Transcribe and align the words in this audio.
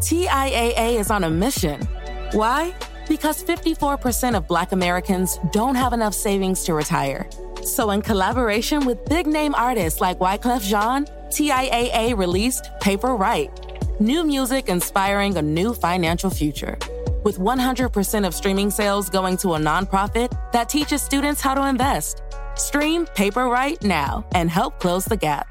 TIAA 0.00 0.98
is 0.98 1.10
on 1.10 1.24
a 1.24 1.30
mission. 1.30 1.78
Why? 2.32 2.74
Because 3.06 3.44
54% 3.44 4.34
of 4.34 4.48
Black 4.48 4.72
Americans 4.72 5.38
don't 5.52 5.74
have 5.74 5.92
enough 5.92 6.14
savings 6.14 6.64
to 6.64 6.72
retire. 6.72 7.28
So, 7.62 7.90
in 7.90 8.00
collaboration 8.00 8.86
with 8.86 9.04
big 9.04 9.26
name 9.26 9.54
artists 9.54 10.00
like 10.00 10.18
Wyclef 10.18 10.62
Jean, 10.62 11.04
TIAA 11.28 12.16
released 12.16 12.70
Paper 12.80 13.14
Right, 13.14 13.50
new 14.00 14.24
music 14.24 14.70
inspiring 14.70 15.36
a 15.36 15.42
new 15.42 15.74
financial 15.74 16.30
future. 16.30 16.78
With 17.22 17.36
100% 17.36 18.26
of 18.26 18.34
streaming 18.34 18.70
sales 18.70 19.10
going 19.10 19.36
to 19.38 19.52
a 19.52 19.58
nonprofit 19.58 20.30
that 20.52 20.70
teaches 20.70 21.02
students 21.02 21.42
how 21.42 21.54
to 21.54 21.68
invest. 21.68 22.22
Stream 22.54 23.04
Paper 23.04 23.48
Right 23.48 23.82
now 23.82 24.24
and 24.34 24.48
help 24.48 24.80
close 24.80 25.04
the 25.04 25.18
gap. 25.18 25.46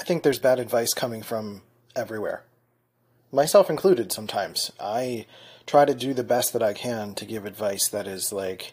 I 0.00 0.02
think 0.02 0.22
there's 0.22 0.38
bad 0.38 0.58
advice 0.58 0.94
coming 0.94 1.20
from 1.20 1.60
everywhere, 1.94 2.42
myself 3.30 3.68
included 3.68 4.10
sometimes. 4.10 4.72
I 4.80 5.26
try 5.66 5.84
to 5.84 5.94
do 5.94 6.14
the 6.14 6.24
best 6.24 6.54
that 6.54 6.62
I 6.62 6.72
can 6.72 7.14
to 7.16 7.26
give 7.26 7.44
advice 7.44 7.86
that 7.88 8.06
is 8.06 8.32
like, 8.32 8.72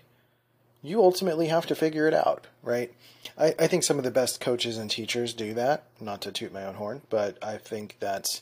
you 0.81 1.03
ultimately 1.03 1.48
have 1.48 1.66
to 1.66 1.75
figure 1.75 2.08
it 2.08 2.14
out, 2.14 2.48
right? 2.64 2.94
I, 3.38 3.53
I 3.59 3.67
think 3.67 3.83
some 3.83 3.98
of 3.98 4.05
the 4.05 4.11
best 4.11 4.39
coaches 4.39 4.78
and 4.78 4.89
teachers 4.89 5.33
do 5.33 5.53
that, 5.55 5.83
not 6.00 6.22
to 6.22 6.31
toot 6.31 6.53
my 6.53 6.64
own 6.64 6.75
horn, 6.75 7.02
but 7.09 7.38
I 7.44 7.58
think 7.58 7.98
that's 8.00 8.42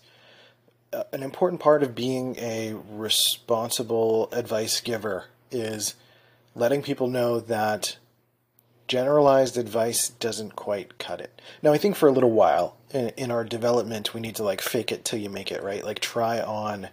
uh, 0.93 1.05
an 1.11 1.23
important 1.23 1.61
part 1.61 1.81
of 1.81 1.95
being 1.95 2.35
a 2.37 2.75
responsible 2.91 4.29
advice 4.31 4.79
giver 4.79 5.25
is 5.49 5.95
letting 6.53 6.83
people 6.83 7.07
know 7.07 7.39
that 7.39 7.97
generalized 8.87 9.57
advice 9.57 10.09
doesn't 10.09 10.55
quite 10.55 10.97
cut 10.97 11.21
it. 11.21 11.41
Now, 11.61 11.73
I 11.73 11.77
think 11.77 11.95
for 11.95 12.07
a 12.07 12.11
little 12.11 12.31
while 12.31 12.77
in, 12.91 13.09
in 13.09 13.31
our 13.31 13.43
development, 13.43 14.13
we 14.13 14.21
need 14.21 14.35
to 14.35 14.43
like 14.43 14.61
fake 14.61 14.91
it 14.91 15.05
till 15.05 15.19
you 15.19 15.29
make 15.29 15.51
it, 15.51 15.63
right? 15.63 15.83
Like 15.83 15.99
try 15.99 16.39
on 16.39 16.89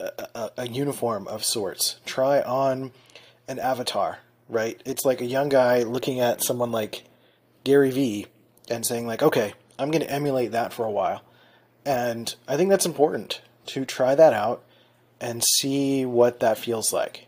a, 0.00 0.28
a, 0.34 0.50
a, 0.58 0.68
uniform 0.68 1.26
of 1.26 1.44
sorts, 1.44 1.98
try 2.06 2.40
on 2.40 2.92
an 3.48 3.58
avatar, 3.58 4.20
right? 4.48 4.80
It's 4.84 5.04
like 5.04 5.20
a 5.20 5.26
young 5.26 5.48
guy 5.48 5.82
looking 5.82 6.20
at 6.20 6.42
someone 6.42 6.70
like 6.70 7.04
Gary 7.64 7.90
Vee 7.90 8.26
and 8.70 8.86
saying 8.86 9.06
like, 9.06 9.22
okay, 9.22 9.54
I'm 9.78 9.90
going 9.90 10.04
to 10.04 10.10
emulate 10.10 10.52
that 10.52 10.72
for 10.72 10.84
a 10.84 10.90
while. 10.90 11.22
And 11.84 12.34
I 12.46 12.56
think 12.56 12.70
that's 12.70 12.86
important 12.86 13.40
to 13.66 13.84
try 13.84 14.14
that 14.14 14.32
out 14.32 14.62
and 15.20 15.42
see 15.42 16.04
what 16.04 16.40
that 16.40 16.58
feels 16.58 16.92
like. 16.92 17.27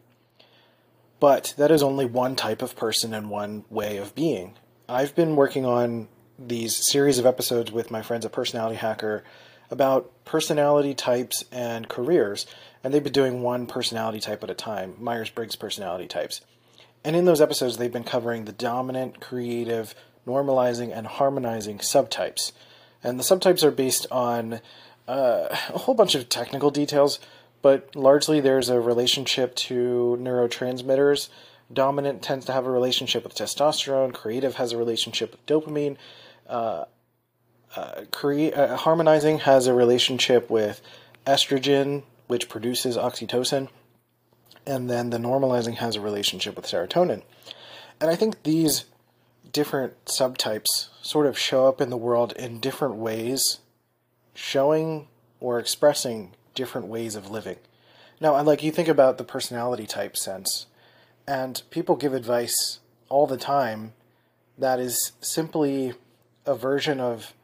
But 1.20 1.54
that 1.58 1.70
is 1.70 1.82
only 1.82 2.06
one 2.06 2.34
type 2.34 2.62
of 2.62 2.74
person 2.74 3.12
and 3.14 3.30
one 3.30 3.64
way 3.68 3.98
of 3.98 4.14
being. 4.14 4.56
I've 4.88 5.14
been 5.14 5.36
working 5.36 5.66
on 5.66 6.08
these 6.38 6.74
series 6.74 7.18
of 7.18 7.26
episodes 7.26 7.70
with 7.70 7.90
my 7.90 8.00
friends 8.00 8.24
at 8.24 8.32
Personality 8.32 8.76
Hacker 8.76 9.22
about 9.70 10.10
personality 10.24 10.94
types 10.94 11.44
and 11.52 11.88
careers, 11.88 12.46
and 12.82 12.92
they've 12.92 13.04
been 13.04 13.12
doing 13.12 13.42
one 13.42 13.66
personality 13.66 14.18
type 14.18 14.42
at 14.42 14.50
a 14.50 14.54
time, 14.54 14.94
Myers 14.98 15.30
Briggs 15.30 15.54
personality 15.54 16.08
types. 16.08 16.40
And 17.04 17.14
in 17.14 17.24
those 17.24 17.40
episodes, 17.40 17.76
they've 17.76 17.92
been 17.92 18.02
covering 18.02 18.46
the 18.46 18.52
dominant, 18.52 19.20
creative, 19.20 19.94
normalizing, 20.26 20.96
and 20.96 21.06
harmonizing 21.06 21.78
subtypes. 21.78 22.52
And 23.02 23.18
the 23.18 23.24
subtypes 23.24 23.62
are 23.62 23.70
based 23.70 24.06
on 24.10 24.60
uh, 25.06 25.48
a 25.50 25.78
whole 25.78 25.94
bunch 25.94 26.14
of 26.14 26.28
technical 26.28 26.70
details, 26.70 27.20
but 27.62 27.94
largely 27.94 28.40
there's 28.40 28.68
a 28.68 28.80
relationship 28.80 29.54
to 29.54 30.18
neurotransmitters. 30.20 31.28
Dominant 31.72 32.22
tends 32.22 32.46
to 32.46 32.52
have 32.52 32.66
a 32.66 32.70
relationship 32.70 33.24
with 33.24 33.34
testosterone. 33.34 34.12
Creative 34.12 34.54
has 34.56 34.72
a 34.72 34.76
relationship 34.76 35.32
with 35.32 35.46
dopamine. 35.46 35.96
Uh, 36.48 36.84
uh, 37.76 38.02
crea- 38.10 38.52
uh, 38.52 38.76
harmonizing 38.76 39.38
has 39.40 39.66
a 39.66 39.74
relationship 39.74 40.50
with 40.50 40.80
estrogen, 41.26 42.02
which 42.26 42.48
produces 42.48 42.96
oxytocin. 42.96 43.68
And 44.66 44.90
then 44.90 45.10
the 45.10 45.18
normalizing 45.18 45.76
has 45.76 45.96
a 45.96 46.00
relationship 46.00 46.56
with 46.56 46.66
serotonin. 46.66 47.22
And 48.00 48.10
I 48.10 48.16
think 48.16 48.42
these 48.42 48.86
different 49.52 50.04
subtypes 50.06 50.88
sort 51.02 51.26
of 51.26 51.38
show 51.38 51.66
up 51.66 51.80
in 51.80 51.90
the 51.90 51.96
world 51.96 52.32
in 52.32 52.60
different 52.60 52.96
ways, 52.96 53.58
showing 54.34 55.08
or 55.40 55.58
expressing 55.58 56.32
different 56.54 56.86
ways 56.86 57.14
of 57.14 57.30
living. 57.30 57.56
Now, 58.20 58.34
I 58.34 58.42
like 58.42 58.62
you 58.62 58.70
think 58.70 58.88
about 58.88 59.18
the 59.18 59.24
personality 59.24 59.86
type 59.86 60.16
sense, 60.16 60.66
and 61.26 61.62
people 61.70 61.96
give 61.96 62.12
advice 62.12 62.80
all 63.08 63.26
the 63.26 63.36
time 63.36 63.92
that 64.58 64.78
is 64.78 65.12
simply 65.20 65.94
a 66.46 66.54
version 66.54 67.00
of 67.00 67.34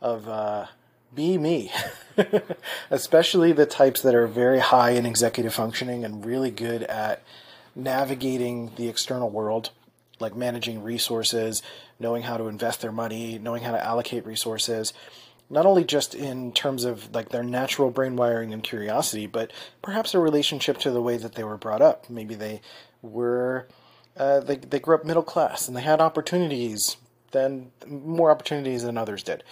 of 0.00 0.28
uh, 0.28 0.66
be 1.14 1.38
me, 1.38 1.72
especially 2.90 3.52
the 3.52 3.66
types 3.66 4.02
that 4.02 4.14
are 4.14 4.26
very 4.26 4.58
high 4.58 4.90
in 4.90 5.06
executive 5.06 5.54
functioning 5.54 6.04
and 6.04 6.26
really 6.26 6.50
good 6.50 6.82
at 6.84 7.22
navigating 7.74 8.72
the 8.76 8.88
external 8.88 9.30
world, 9.30 9.70
like 10.18 10.36
managing 10.36 10.82
resources, 10.82 11.62
knowing 11.98 12.22
how 12.22 12.36
to 12.36 12.48
invest 12.48 12.80
their 12.80 12.92
money, 12.92 13.38
knowing 13.38 13.62
how 13.62 13.72
to 13.72 13.82
allocate 13.82 14.26
resources 14.26 14.92
not 15.50 15.66
only 15.66 15.84
just 15.84 16.14
in 16.14 16.52
terms 16.52 16.84
of 16.84 17.14
like 17.14 17.28
their 17.28 17.42
natural 17.42 17.90
brain 17.90 18.16
wiring 18.16 18.52
and 18.52 18.62
curiosity, 18.62 19.26
but 19.26 19.52
perhaps 19.82 20.14
a 20.14 20.18
relationship 20.18 20.78
to 20.78 20.90
the 20.90 21.02
way 21.02 21.16
that 21.16 21.34
they 21.34 21.44
were 21.44 21.58
brought 21.58 21.82
up. 21.82 22.08
Maybe 22.08 22.34
they 22.34 22.60
were 23.02 23.68
uh, 24.16 24.40
they 24.40 24.56
they 24.56 24.78
grew 24.78 24.96
up 24.96 25.04
middle 25.04 25.22
class 25.22 25.68
and 25.68 25.76
they 25.76 25.82
had 25.82 26.00
opportunities 26.00 26.96
than 27.32 27.72
more 27.86 28.30
opportunities 28.30 28.84
than 28.84 28.96
others 28.96 29.22
did, 29.22 29.42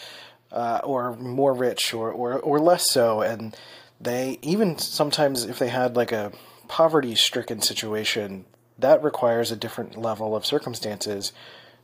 uh, 0.50 0.80
or 0.84 1.16
more 1.16 1.52
rich 1.52 1.92
or, 1.92 2.10
or 2.10 2.38
or 2.38 2.58
less 2.58 2.90
so, 2.90 3.20
and 3.20 3.56
they 4.00 4.38
even 4.42 4.78
sometimes 4.78 5.44
if 5.44 5.58
they 5.58 5.68
had 5.68 5.96
like 5.96 6.12
a 6.12 6.32
poverty 6.68 7.14
stricken 7.14 7.60
situation 7.60 8.46
that 8.78 9.02
requires 9.02 9.50
a 9.50 9.56
different 9.56 9.96
level 9.96 10.34
of 10.34 10.46
circumstances 10.46 11.32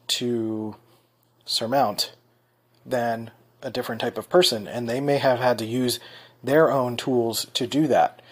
to 0.06 0.74
surmount 1.44 2.12
than 2.84 3.30
a 3.62 3.70
different 3.70 4.00
type 4.00 4.18
of 4.18 4.28
person, 4.28 4.66
and 4.66 4.88
they 4.88 5.00
may 5.00 5.18
have 5.18 5.38
had 5.38 5.58
to 5.58 5.66
use 5.66 6.00
their 6.42 6.70
own 6.70 6.96
tools 6.96 7.46
to 7.54 7.66
do 7.66 7.86
that. 7.88 8.22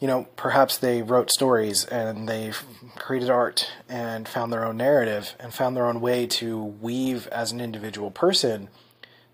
You 0.00 0.08
know, 0.08 0.26
perhaps 0.34 0.76
they 0.78 1.02
wrote 1.02 1.30
stories 1.30 1.84
and 1.84 2.28
they 2.28 2.52
created 2.96 3.30
art 3.30 3.70
and 3.88 4.26
found 4.26 4.52
their 4.52 4.64
own 4.64 4.76
narrative 4.76 5.36
and 5.38 5.54
found 5.54 5.76
their 5.76 5.86
own 5.86 6.00
way 6.00 6.26
to 6.26 6.60
weave 6.60 7.28
as 7.28 7.52
an 7.52 7.60
individual 7.60 8.10
person 8.10 8.68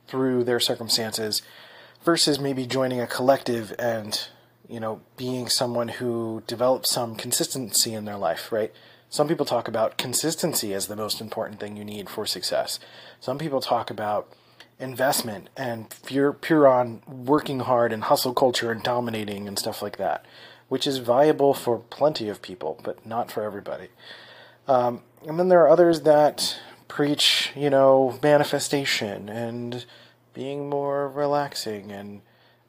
through 0.06 0.44
their 0.44 0.60
circumstances 0.60 1.40
versus 2.04 2.38
maybe 2.38 2.66
joining 2.66 3.00
a 3.00 3.06
collective 3.06 3.74
and, 3.78 4.28
you 4.68 4.78
know, 4.78 5.00
being 5.16 5.48
someone 5.48 5.88
who 5.88 6.42
develops 6.46 6.90
some 6.90 7.14
consistency 7.14 7.94
in 7.94 8.04
their 8.04 8.18
life, 8.18 8.52
right? 8.52 8.72
Some 9.08 9.26
people 9.26 9.46
talk 9.46 9.68
about 9.68 9.96
consistency 9.96 10.74
as 10.74 10.86
the 10.86 10.96
most 10.96 11.20
important 11.20 11.60
thing 11.60 11.78
you 11.78 11.84
need 11.84 12.10
for 12.10 12.26
success. 12.26 12.78
Some 13.20 13.38
people 13.38 13.62
talk 13.62 13.90
about 13.90 14.30
investment 14.80 15.48
and 15.56 15.92
pure 16.06 16.32
pure 16.32 16.68
on 16.68 17.02
working 17.06 17.60
hard 17.60 17.92
and 17.92 18.04
hustle 18.04 18.34
culture 18.34 18.70
and 18.70 18.82
dominating 18.82 19.48
and 19.48 19.58
stuff 19.58 19.82
like 19.82 19.96
that, 19.96 20.24
which 20.68 20.86
is 20.86 20.98
viable 20.98 21.54
for 21.54 21.78
plenty 21.78 22.28
of 22.28 22.42
people, 22.42 22.80
but 22.82 23.04
not 23.04 23.30
for 23.30 23.42
everybody. 23.42 23.88
Um, 24.66 25.02
and 25.26 25.38
then 25.38 25.48
there 25.48 25.62
are 25.62 25.68
others 25.68 26.02
that 26.02 26.60
preach, 26.86 27.50
you 27.56 27.70
know, 27.70 28.18
manifestation 28.22 29.28
and 29.28 29.84
being 30.34 30.68
more 30.68 31.08
relaxing 31.08 31.90
and 31.90 32.20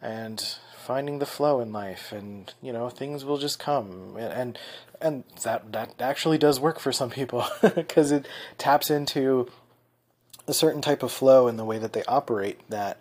and 0.01 0.55
finding 0.75 1.19
the 1.19 1.25
flow 1.25 1.59
in 1.59 1.71
life 1.71 2.11
and 2.11 2.53
you 2.63 2.73
know 2.73 2.89
things 2.89 3.23
will 3.23 3.37
just 3.37 3.59
come 3.59 4.15
and 4.17 4.57
and 4.99 5.23
that 5.43 5.71
that 5.71 5.93
actually 5.99 6.37
does 6.37 6.59
work 6.59 6.79
for 6.79 6.91
some 6.91 7.11
people 7.11 7.45
because 7.75 8.11
it 8.11 8.27
taps 8.57 8.89
into 8.89 9.47
a 10.49 10.53
certain 10.53 10.81
type 10.81 11.03
of 11.03 11.11
flow 11.11 11.47
in 11.47 11.57
the 11.57 11.65
way 11.65 11.77
that 11.77 11.93
they 11.93 12.03
operate 12.03 12.59
that 12.69 12.99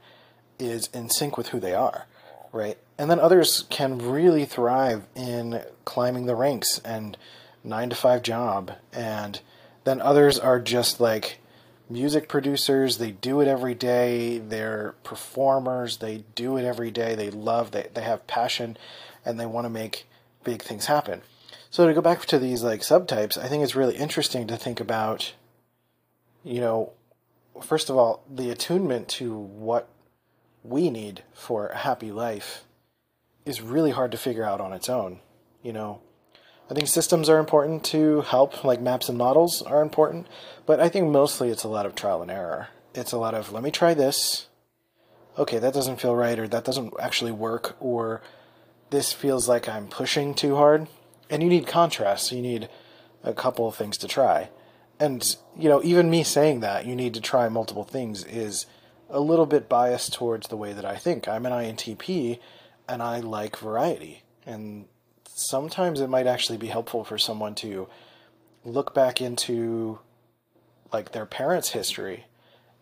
is 0.59 0.89
in 0.93 1.09
sync 1.09 1.37
with 1.37 1.49
who 1.49 1.61
they 1.61 1.75
are 1.75 2.07
right? 2.53 2.79
And 2.97 3.11
then 3.11 3.21
others 3.21 3.65
can 3.71 3.99
really 3.99 4.45
thrive 4.45 5.05
in 5.15 5.63
climbing 5.85 6.27
the 6.27 6.35
ranks 6.35 6.81
and 6.85 7.17
9 7.65 7.91
to 7.91 7.97
5 7.97 8.23
job. 8.23 8.73
And 8.93 9.41
then 9.85 10.01
others 10.01 10.39
are 10.39 10.61
just 10.61 11.01
like 11.01 11.39
music 11.89 12.29
producers. 12.29 12.99
They 12.99 13.13
do 13.13 13.41
it 13.41 13.49
every 13.49 13.75
day. 13.75 14.39
They're 14.39 14.95
performers. 15.05 15.99
They 15.99 16.25
do 16.35 16.57
it 16.57 16.65
every 16.65 16.91
day. 16.91 17.15
They 17.15 17.31
love 17.31 17.71
they, 17.71 17.89
they 17.95 18.03
have 18.03 18.27
passion 18.27 18.77
and 19.25 19.39
they 19.39 19.47
want 19.47 19.65
to 19.65 19.71
make 19.71 20.07
big 20.45 20.63
things 20.63 20.87
happen. 20.87 21.23
So 21.71 21.87
to 21.87 21.95
go 21.95 22.01
back 22.01 22.25
to 22.27 22.39
these 22.39 22.63
like 22.63 22.81
subtypes 22.81 23.37
i 23.37 23.47
think 23.47 23.63
it's 23.63 23.77
really 23.77 23.95
interesting 23.95 24.47
to 24.47 24.57
think 24.57 24.81
about 24.81 25.35
you 26.43 26.63
know 26.63 26.93
first 27.63 27.91
of 27.91 27.97
all 27.97 28.25
the 28.33 28.51
attunement 28.51 29.09
to 29.09 29.35
what 29.35 29.89
we 30.63 30.91
need 30.91 31.23
for 31.33 31.69
a 31.69 31.79
happy 31.79 32.11
life 32.11 32.65
is 33.45 33.61
really 33.61 33.91
hard 33.91 34.11
to 34.11 34.19
figure 34.19 34.45
out 34.45 34.61
on 34.61 34.73
its 34.73 34.89
own 34.89 35.21
you 35.63 35.73
know 35.73 36.01
I 36.71 36.75
think 36.75 36.87
systems 36.87 37.31
are 37.31 37.39
important 37.39 37.83
to 37.85 38.21
help, 38.21 38.63
like 38.63 38.81
maps 38.81 39.09
and 39.09 39.17
models 39.17 39.63
are 39.63 39.81
important, 39.81 40.27
but 40.67 40.81
I 40.81 40.91
think 40.91 41.11
mostly 41.11 41.49
it's 41.49 41.65
a 41.65 41.69
lot 41.69 41.87
of 41.87 41.95
trial 41.95 42.21
and 42.21 42.31
error. 42.31 42.69
It's 42.95 43.13
a 43.13 43.17
lot 43.17 43.33
of, 43.33 43.53
let 43.53 43.63
me 43.63 43.71
try 43.71 43.95
this. 43.95 44.49
Okay, 45.39 45.59
that 45.59 45.73
doesn't 45.73 46.01
feel 46.01 46.15
right, 46.15 46.39
or 46.39 46.47
that 46.49 46.65
doesn't 46.65 46.93
actually 47.01 47.33
work, 47.33 47.77
or 47.81 48.21
this 48.91 49.15
feels 49.15 49.49
like 49.49 49.67
I'm 49.67 49.87
pushing 49.87 50.35
too 50.35 50.57
hard. 50.57 50.89
And 51.31 51.43
you 51.43 51.49
need 51.49 51.67
contrast, 51.67 52.27
So 52.27 52.37
you 52.37 52.43
need 52.43 52.69
a 53.23 53.33
couple 53.33 53.67
of 53.67 53.75
things 53.75 53.97
to 53.99 54.09
try. 54.09 54.51
And, 55.01 55.37
you 55.57 55.69
know, 55.69 55.83
even 55.85 56.11
me 56.11 56.25
saying 56.25 56.61
that 56.61 56.87
you 56.87 56.97
need 56.97 57.15
to 57.15 57.21
try 57.21 57.49
multiple 57.49 57.85
things 57.85 58.25
is 58.25 58.67
a 59.09 59.21
little 59.21 59.47
bit 59.47 59.69
biased 59.69 60.13
towards 60.13 60.49
the 60.49 60.57
way 60.57 60.73
that 60.73 60.85
I 60.85 60.97
think. 60.97 61.29
I'm 61.29 61.47
an 61.47 61.53
INTP 61.53 62.39
and 62.89 63.03
I 63.03 63.21
like 63.21 63.57
variety. 63.57 64.23
And 64.45 64.87
sometimes 65.27 66.01
it 66.01 66.09
might 66.09 66.27
actually 66.27 66.59
be 66.59 66.67
helpful 66.67 67.05
for 67.05 67.19
someone 67.19 67.55
to 67.57 67.89
look 68.65 68.93
back 68.95 69.21
into 69.21 70.01
like 70.93 71.13
their 71.13 71.27
parents' 71.27 71.71
history 71.71 72.27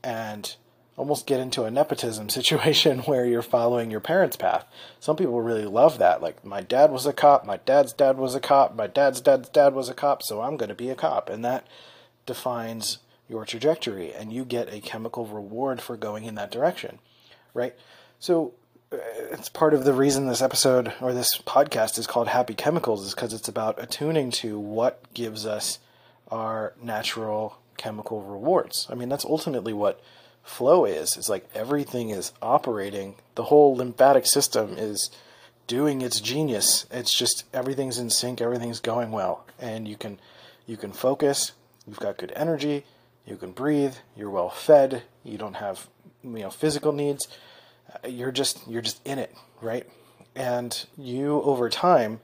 and 0.02 0.56
almost 0.96 1.26
get 1.26 1.40
into 1.40 1.64
a 1.64 1.70
nepotism 1.70 2.28
situation 2.30 3.00
where 3.00 3.26
you're 3.26 3.42
following 3.42 3.90
your 3.90 4.00
parents' 4.00 4.36
path. 4.36 4.64
Some 5.00 5.16
people 5.16 5.40
really 5.42 5.66
love 5.66 5.98
that. 5.98 6.22
Like, 6.22 6.44
my 6.44 6.62
dad 6.62 6.90
was 6.90 7.06
a 7.06 7.12
cop, 7.12 7.44
my 7.44 7.58
dad's 7.58 7.92
dad 7.92 8.16
was 8.16 8.34
a 8.34 8.40
cop, 8.40 8.74
my 8.74 8.86
dad's 8.86 9.20
dad's 9.20 9.48
dad 9.48 9.74
was 9.74 9.88
a 9.88 9.94
cop, 9.94 10.22
so 10.22 10.40
I'm 10.40 10.56
going 10.56 10.68
to 10.68 10.74
be 10.74 10.88
a 10.90 10.94
cop. 10.94 11.28
And 11.28 11.44
that 11.44 11.66
defines 12.26 12.98
your 13.28 13.44
trajectory, 13.44 14.12
and 14.12 14.32
you 14.32 14.44
get 14.44 14.72
a 14.72 14.80
chemical 14.80 15.26
reward 15.26 15.80
for 15.80 15.96
going 15.96 16.24
in 16.24 16.36
that 16.36 16.50
direction, 16.50 16.98
right? 17.54 17.74
So, 18.20 18.52
uh, 18.92 18.98
it's 19.32 19.48
part 19.48 19.74
of 19.74 19.84
the 19.84 19.92
reason 19.92 20.26
this 20.26 20.42
episode 20.42 20.92
or 21.00 21.12
this 21.12 21.38
podcast 21.38 21.98
is 21.98 22.06
called 22.06 22.28
Happy 22.28 22.54
Chemicals 22.54 23.04
is 23.04 23.14
because 23.14 23.32
it's 23.32 23.48
about 23.48 23.82
attuning 23.82 24.30
to 24.32 24.58
what 24.58 25.02
gives 25.12 25.44
us 25.44 25.80
our 26.30 26.72
natural 26.80 27.58
chemical 27.76 28.22
rewards. 28.22 28.86
I 28.90 28.94
mean, 28.94 29.08
that's 29.08 29.24
ultimately 29.24 29.72
what 29.72 30.00
flow 30.42 30.84
is. 30.84 31.16
It's 31.16 31.28
like 31.28 31.48
everything 31.54 32.10
is 32.10 32.32
operating. 32.40 33.16
The 33.34 33.44
whole 33.44 33.74
lymphatic 33.76 34.26
system 34.26 34.76
is 34.78 35.10
doing 35.66 36.00
its 36.00 36.20
genius. 36.20 36.86
It's 36.90 37.16
just 37.16 37.44
everything's 37.52 37.98
in 37.98 38.10
sync, 38.10 38.40
everything's 38.40 38.80
going 38.80 39.10
well, 39.10 39.44
and 39.58 39.88
you 39.88 39.96
can 39.96 40.18
you 40.66 40.76
can 40.76 40.92
focus. 40.92 41.52
You've 41.86 42.00
got 42.00 42.18
good 42.18 42.32
energy. 42.34 42.84
You 43.26 43.36
can 43.36 43.52
breathe. 43.52 43.96
You're 44.16 44.30
well 44.30 44.50
fed. 44.50 45.02
You 45.24 45.38
don't 45.38 45.54
have 45.54 45.88
you 46.22 46.40
know 46.40 46.50
physical 46.50 46.92
needs 46.92 47.28
uh, 47.92 48.08
you're 48.08 48.32
just 48.32 48.66
you're 48.68 48.82
just 48.82 49.00
in 49.06 49.18
it, 49.18 49.34
right? 49.60 49.86
And 50.34 50.86
you 50.96 51.40
over 51.42 51.68
time 51.68 52.20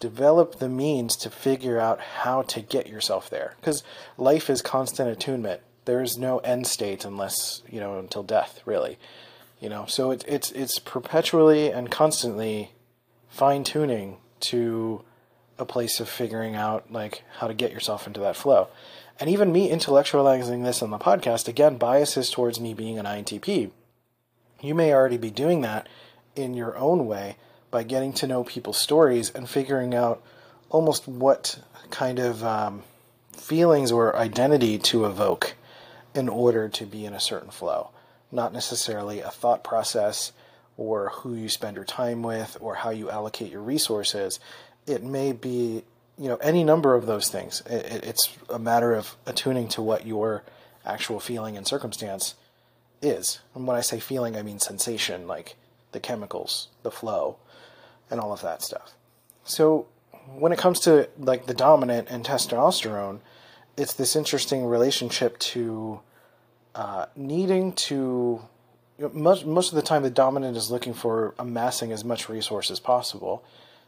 develop 0.00 0.58
the 0.58 0.68
means 0.68 1.16
to 1.16 1.30
figure 1.30 1.78
out 1.78 2.00
how 2.00 2.42
to 2.42 2.60
get 2.60 2.88
yourself 2.88 3.30
there 3.30 3.54
because 3.60 3.82
life 4.16 4.48
is 4.50 4.62
constant 4.62 5.08
attunement. 5.08 5.60
There 5.84 6.02
is 6.02 6.16
no 6.16 6.38
end 6.38 6.66
state 6.66 7.04
unless 7.04 7.62
you 7.68 7.80
know 7.80 7.98
until 7.98 8.22
death, 8.22 8.60
really. 8.64 8.98
You 9.60 9.68
know, 9.68 9.86
so 9.86 10.10
it's 10.10 10.24
it's 10.24 10.50
it's 10.52 10.78
perpetually 10.78 11.70
and 11.70 11.90
constantly 11.90 12.72
fine 13.28 13.64
tuning 13.64 14.18
to 14.40 15.04
a 15.58 15.64
place 15.64 16.00
of 16.00 16.08
figuring 16.08 16.54
out 16.54 16.90
like 16.92 17.22
how 17.38 17.46
to 17.46 17.54
get 17.54 17.72
yourself 17.72 18.06
into 18.06 18.20
that 18.20 18.36
flow. 18.36 18.68
And 19.20 19.28
even 19.28 19.52
me 19.52 19.70
intellectualizing 19.70 20.64
this 20.64 20.82
on 20.82 20.90
the 20.90 20.98
podcast 20.98 21.48
again 21.48 21.76
biases 21.76 22.30
towards 22.30 22.58
me 22.60 22.74
being 22.74 22.98
an 22.98 23.06
INTP 23.06 23.70
you 24.62 24.74
may 24.74 24.94
already 24.94 25.18
be 25.18 25.30
doing 25.30 25.60
that 25.62 25.88
in 26.36 26.54
your 26.54 26.78
own 26.78 27.06
way 27.06 27.36
by 27.70 27.82
getting 27.82 28.12
to 28.12 28.26
know 28.26 28.44
people's 28.44 28.80
stories 28.80 29.30
and 29.30 29.50
figuring 29.50 29.94
out 29.94 30.22
almost 30.70 31.08
what 31.08 31.58
kind 31.90 32.18
of 32.18 32.44
um, 32.44 32.82
feelings 33.36 33.90
or 33.90 34.16
identity 34.16 34.78
to 34.78 35.04
evoke 35.04 35.54
in 36.14 36.28
order 36.28 36.68
to 36.68 36.86
be 36.86 37.04
in 37.04 37.12
a 37.12 37.20
certain 37.20 37.50
flow. 37.50 37.90
Not 38.30 38.52
necessarily 38.52 39.20
a 39.20 39.30
thought 39.30 39.64
process 39.64 40.32
or 40.76 41.10
who 41.10 41.34
you 41.34 41.48
spend 41.48 41.76
your 41.76 41.84
time 41.84 42.22
with 42.22 42.56
or 42.60 42.76
how 42.76 42.90
you 42.90 43.10
allocate 43.10 43.50
your 43.50 43.60
resources. 43.60 44.38
It 44.86 45.02
may 45.02 45.32
be, 45.32 45.84
you 46.18 46.28
know, 46.28 46.36
any 46.36 46.64
number 46.64 46.94
of 46.94 47.06
those 47.06 47.28
things. 47.28 47.62
it's 47.66 48.36
a 48.48 48.58
matter 48.58 48.94
of 48.94 49.16
attuning 49.26 49.68
to 49.68 49.82
what 49.82 50.06
your 50.06 50.42
actual 50.84 51.20
feeling 51.20 51.56
and 51.56 51.66
circumstance 51.66 52.34
is. 53.00 53.40
And 53.54 53.66
when 53.66 53.76
I 53.76 53.80
say 53.80 54.00
feeling, 54.00 54.36
I 54.36 54.42
mean 54.42 54.58
sensation, 54.58 55.26
like 55.26 55.56
the 55.92 56.00
chemicals, 56.00 56.68
the 56.82 56.90
flow, 56.90 57.36
and 58.10 58.20
all 58.20 58.32
of 58.32 58.42
that 58.42 58.62
stuff. 58.62 58.92
So 59.44 59.86
when 60.38 60.52
it 60.52 60.58
comes 60.58 60.80
to 60.80 61.08
like 61.18 61.46
the 61.46 61.54
dominant 61.54 62.08
and 62.10 62.24
testosterone, 62.24 63.20
it's 63.76 63.94
this 63.94 64.16
interesting 64.16 64.66
relationship 64.66 65.38
to 65.38 66.00
uh, 66.74 67.06
needing 67.16 67.72
to. 67.72 68.42
Most 69.12 69.46
most 69.46 69.70
of 69.70 69.76
the 69.76 69.82
time, 69.82 70.02
the 70.02 70.10
dominant 70.10 70.56
is 70.56 70.70
looking 70.70 70.94
for 70.94 71.34
amassing 71.38 71.90
as 71.90 72.04
much 72.04 72.28
resource 72.28 72.70
as 72.70 72.78
possible. 72.78 73.42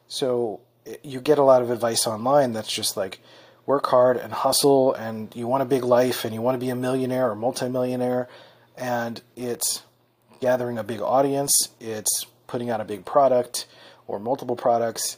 So 0.09 0.61
you 1.03 1.21
get 1.21 1.39
a 1.39 1.43
lot 1.43 1.63
of 1.63 1.71
advice 1.71 2.07
online 2.07 2.53
that's 2.53 2.73
just 2.73 2.97
like 2.97 3.21
work 3.67 3.87
hard 3.87 4.17
and 4.17 4.33
hustle, 4.33 4.93
and 4.95 5.35
you 5.35 5.47
want 5.47 5.63
a 5.63 5.67
big 5.67 5.85
life, 5.85 6.25
and 6.25 6.35
you 6.35 6.43
want 6.43 6.55
to 6.55 6.59
be 6.59 6.71
a 6.71 6.77
millionaire 6.77 7.31
or 7.31 7.35
multimillionaire, 7.35 8.29
and 8.77 9.23
it's 9.37 9.83
gathering 10.41 10.77
a 10.77 10.85
big 10.85 11.01
audience, 11.01 11.71
it's 11.81 12.27
putting 12.47 12.69
out 12.69 12.81
a 12.81 12.85
big 12.85 13.07
product 13.07 13.67
or 14.07 14.19
multiple 14.19 14.57
products, 14.57 15.17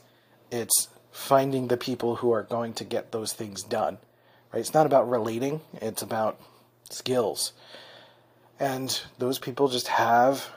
it's 0.53 0.89
finding 1.11 1.67
the 1.67 1.77
people 1.77 2.17
who 2.17 2.31
are 2.31 2.45
going 2.45 2.73
to 2.75 2.85
get 2.85 3.11
those 3.11 3.33
things 3.33 3.63
done. 3.65 3.99
Right? 4.53 4.61
It's 4.61 4.75
not 4.75 4.87
about 4.87 5.11
relating, 5.11 5.61
it's 5.75 6.03
about 6.03 6.39
skills. 6.89 7.53
And 8.61 9.01
those 9.19 9.39
people 9.39 9.69
just 9.69 9.89
have 9.89 10.49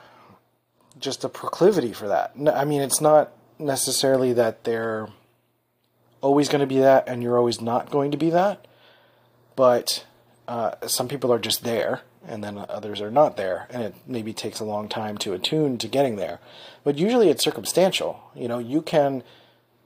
just 1.00 1.24
a 1.24 1.30
proclivity 1.30 1.94
for 1.94 2.10
that. 2.10 2.34
I 2.54 2.66
mean, 2.66 2.82
it's 2.82 3.02
not 3.02 3.32
necessarily 3.60 4.34
that 4.34 4.64
they're 4.64 5.10
always 6.22 6.50
going 6.50 6.62
to 6.62 6.68
be 6.68 6.80
that 6.80 7.08
and 7.08 7.22
you're 7.22 7.38
always 7.38 7.62
not 7.62 7.92
going 7.92 8.12
to 8.12 8.18
be 8.18 8.30
that, 8.30 8.68
but 9.56 10.06
uh, 10.48 10.72
some 10.88 11.08
people 11.08 11.32
are 11.32 11.40
just 11.40 11.64
there 11.64 12.02
and 12.28 12.44
then 12.44 12.64
others 12.70 13.02
are 13.02 13.12
not 13.12 13.38
there, 13.38 13.68
and 13.70 13.82
it 13.82 13.96
maybe 14.06 14.34
takes 14.34 14.60
a 14.60 14.66
long 14.66 14.90
time 14.90 15.18
to 15.18 15.34
attune 15.34 15.78
to 15.78 15.88
getting 15.88 16.18
there. 16.18 16.40
But 16.84 16.98
usually 16.98 17.30
it's 17.30 17.44
circumstantial. 17.44 18.22
You 18.36 18.48
know, 18.48 18.60
you 18.60 18.82
can 18.82 19.24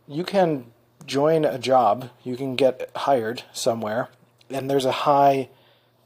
you 0.08 0.24
can 0.24 0.66
join 1.06 1.46
a 1.46 1.60
job, 1.60 2.10
you 2.24 2.36
can 2.36 2.56
get 2.56 2.90
hired 2.96 3.44
somewhere, 3.54 4.10
and 4.50 4.70
there's 4.70 4.86
a 4.86 4.92
high 4.92 5.50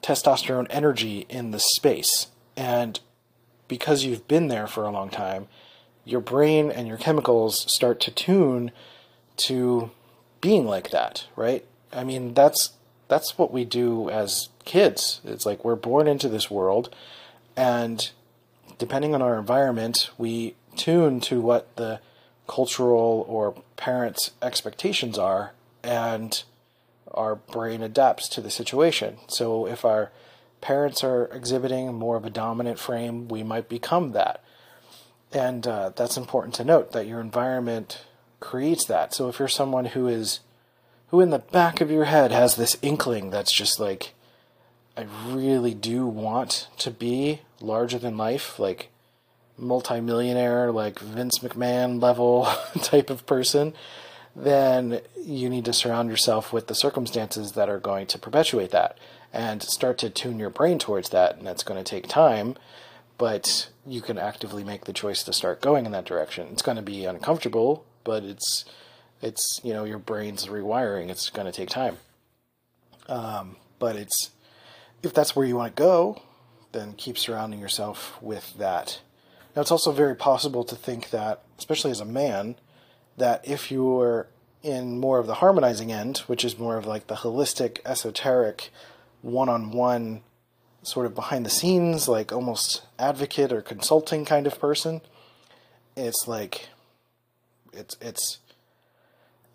testosterone 0.01 0.67
energy 0.69 1.25
in 1.29 1.51
the 1.51 1.59
space, 1.59 2.27
and 2.55 2.99
because 3.67 4.03
you've 4.03 4.27
been 4.27 4.47
there 4.47 4.67
for 4.67 4.83
a 4.83 4.91
long 4.91 5.09
time, 5.09 5.47
your 6.07 6.21
brain 6.21 6.71
and 6.71 6.87
your 6.87 6.97
chemicals 6.97 7.65
start 7.73 7.99
to 8.01 8.11
tune 8.11 8.71
to 9.35 9.91
being 10.41 10.65
like 10.65 10.91
that, 10.91 11.25
right? 11.35 11.65
I 11.91 12.03
mean, 12.03 12.33
that's 12.33 12.71
that's 13.07 13.37
what 13.37 13.51
we 13.51 13.65
do 13.65 14.09
as 14.09 14.49
kids. 14.65 15.21
It's 15.23 15.45
like 15.45 15.63
we're 15.63 15.75
born 15.75 16.07
into 16.07 16.29
this 16.29 16.49
world, 16.49 16.93
and 17.55 18.09
depending 18.77 19.13
on 19.13 19.21
our 19.21 19.37
environment, 19.37 20.09
we 20.17 20.55
tune 20.75 21.19
to 21.21 21.41
what 21.41 21.75
the 21.75 21.99
cultural 22.47 23.25
or 23.27 23.55
parents' 23.75 24.31
expectations 24.41 25.17
are, 25.17 25.53
and 25.83 26.43
our 27.13 27.35
brain 27.35 27.81
adapts 27.81 28.29
to 28.29 28.41
the 28.41 28.51
situation. 28.51 29.17
So 29.27 29.67
if 29.67 29.83
our 29.83 30.11
parents 30.61 31.03
are 31.03 31.25
exhibiting 31.27 31.93
more 31.93 32.15
of 32.15 32.25
a 32.25 32.29
dominant 32.29 32.79
frame, 32.79 33.27
we 33.27 33.43
might 33.43 33.69
become 33.69 34.11
that. 34.13 34.43
And 35.31 35.67
uh, 35.67 35.91
that's 35.95 36.17
important 36.17 36.55
to 36.55 36.63
note 36.63 36.91
that 36.93 37.07
your 37.07 37.19
environment 37.19 38.05
creates 38.39 38.85
that. 38.85 39.13
So 39.13 39.27
if 39.29 39.39
you're 39.39 39.47
someone 39.47 39.85
who 39.85 40.07
is, 40.07 40.39
who 41.09 41.21
in 41.21 41.31
the 41.31 41.39
back 41.39 41.81
of 41.81 41.91
your 41.91 42.05
head 42.05 42.31
has 42.31 42.55
this 42.55 42.77
inkling 42.81 43.29
that's 43.29 43.51
just 43.51 43.79
like, 43.79 44.13
I 44.95 45.05
really 45.27 45.73
do 45.73 46.07
want 46.07 46.67
to 46.79 46.91
be 46.91 47.41
larger 47.61 47.99
than 47.99 48.17
life, 48.17 48.57
like 48.57 48.89
multimillionaire, 49.57 50.71
like 50.71 50.99
Vince 50.99 51.39
McMahon 51.39 52.01
level 52.01 52.45
type 52.81 53.09
of 53.09 53.25
person, 53.25 53.73
then 54.35 55.01
you 55.23 55.49
need 55.49 55.65
to 55.65 55.73
surround 55.73 56.09
yourself 56.09 56.53
with 56.53 56.67
the 56.67 56.75
circumstances 56.75 57.53
that 57.53 57.69
are 57.69 57.79
going 57.79 58.05
to 58.07 58.19
perpetuate 58.19 58.71
that 58.71 58.97
and 59.33 59.61
start 59.63 59.97
to 59.97 60.09
tune 60.09 60.39
your 60.39 60.49
brain 60.49 60.79
towards 60.79 61.09
that. 61.09 61.37
And 61.37 61.45
that's 61.45 61.63
going 61.63 61.83
to 61.83 61.89
take 61.89 62.07
time, 62.07 62.55
but 63.17 63.69
you 63.85 64.01
can 64.01 64.17
actively 64.17 64.63
make 64.63 64.85
the 64.85 64.93
choice 64.93 65.23
to 65.23 65.33
start 65.33 65.61
going 65.61 65.85
in 65.85 65.91
that 65.91 66.05
direction. 66.05 66.47
It's 66.51 66.61
going 66.61 66.77
to 66.77 66.83
be 66.83 67.05
uncomfortable, 67.05 67.85
but 68.03 68.23
it's 68.23 68.65
it's 69.21 69.59
you 69.63 69.73
know 69.73 69.83
your 69.83 69.99
brain's 69.99 70.45
rewiring. 70.47 71.09
It's 71.09 71.29
going 71.29 71.45
to 71.45 71.51
take 71.51 71.69
time, 71.69 71.97
um, 73.07 73.57
but 73.79 73.95
it's 73.95 74.31
if 75.03 75.13
that's 75.13 75.35
where 75.35 75.45
you 75.45 75.55
want 75.55 75.75
to 75.75 75.81
go, 75.81 76.21
then 76.71 76.93
keep 76.93 77.17
surrounding 77.17 77.59
yourself 77.59 78.21
with 78.21 78.57
that. 78.57 79.01
Now, 79.55 79.61
it's 79.61 79.71
also 79.71 79.91
very 79.91 80.15
possible 80.15 80.63
to 80.63 80.75
think 80.75 81.09
that, 81.09 81.41
especially 81.57 81.91
as 81.91 81.99
a 81.99 82.05
man, 82.05 82.55
that 83.17 83.47
if 83.47 83.71
you're 83.71 84.27
in 84.61 84.99
more 84.99 85.19
of 85.19 85.27
the 85.27 85.35
harmonizing 85.35 85.91
end, 85.91 86.19
which 86.27 86.45
is 86.45 86.59
more 86.59 86.77
of 86.77 86.85
like 86.85 87.07
the 87.07 87.15
holistic, 87.15 87.79
esoteric, 87.85 88.69
one 89.21 89.49
on 89.49 89.71
one, 89.71 90.21
sort 90.87 91.05
of 91.05 91.15
behind 91.15 91.45
the 91.45 91.49
scenes, 91.49 92.07
like 92.07 92.31
almost 92.31 92.83
advocate 92.97 93.51
or 93.51 93.61
consulting 93.61 94.25
kind 94.25 94.47
of 94.47 94.59
person, 94.59 95.01
it's 95.95 96.27
like 96.27 96.69
it's 97.73 97.97
it's 98.01 98.39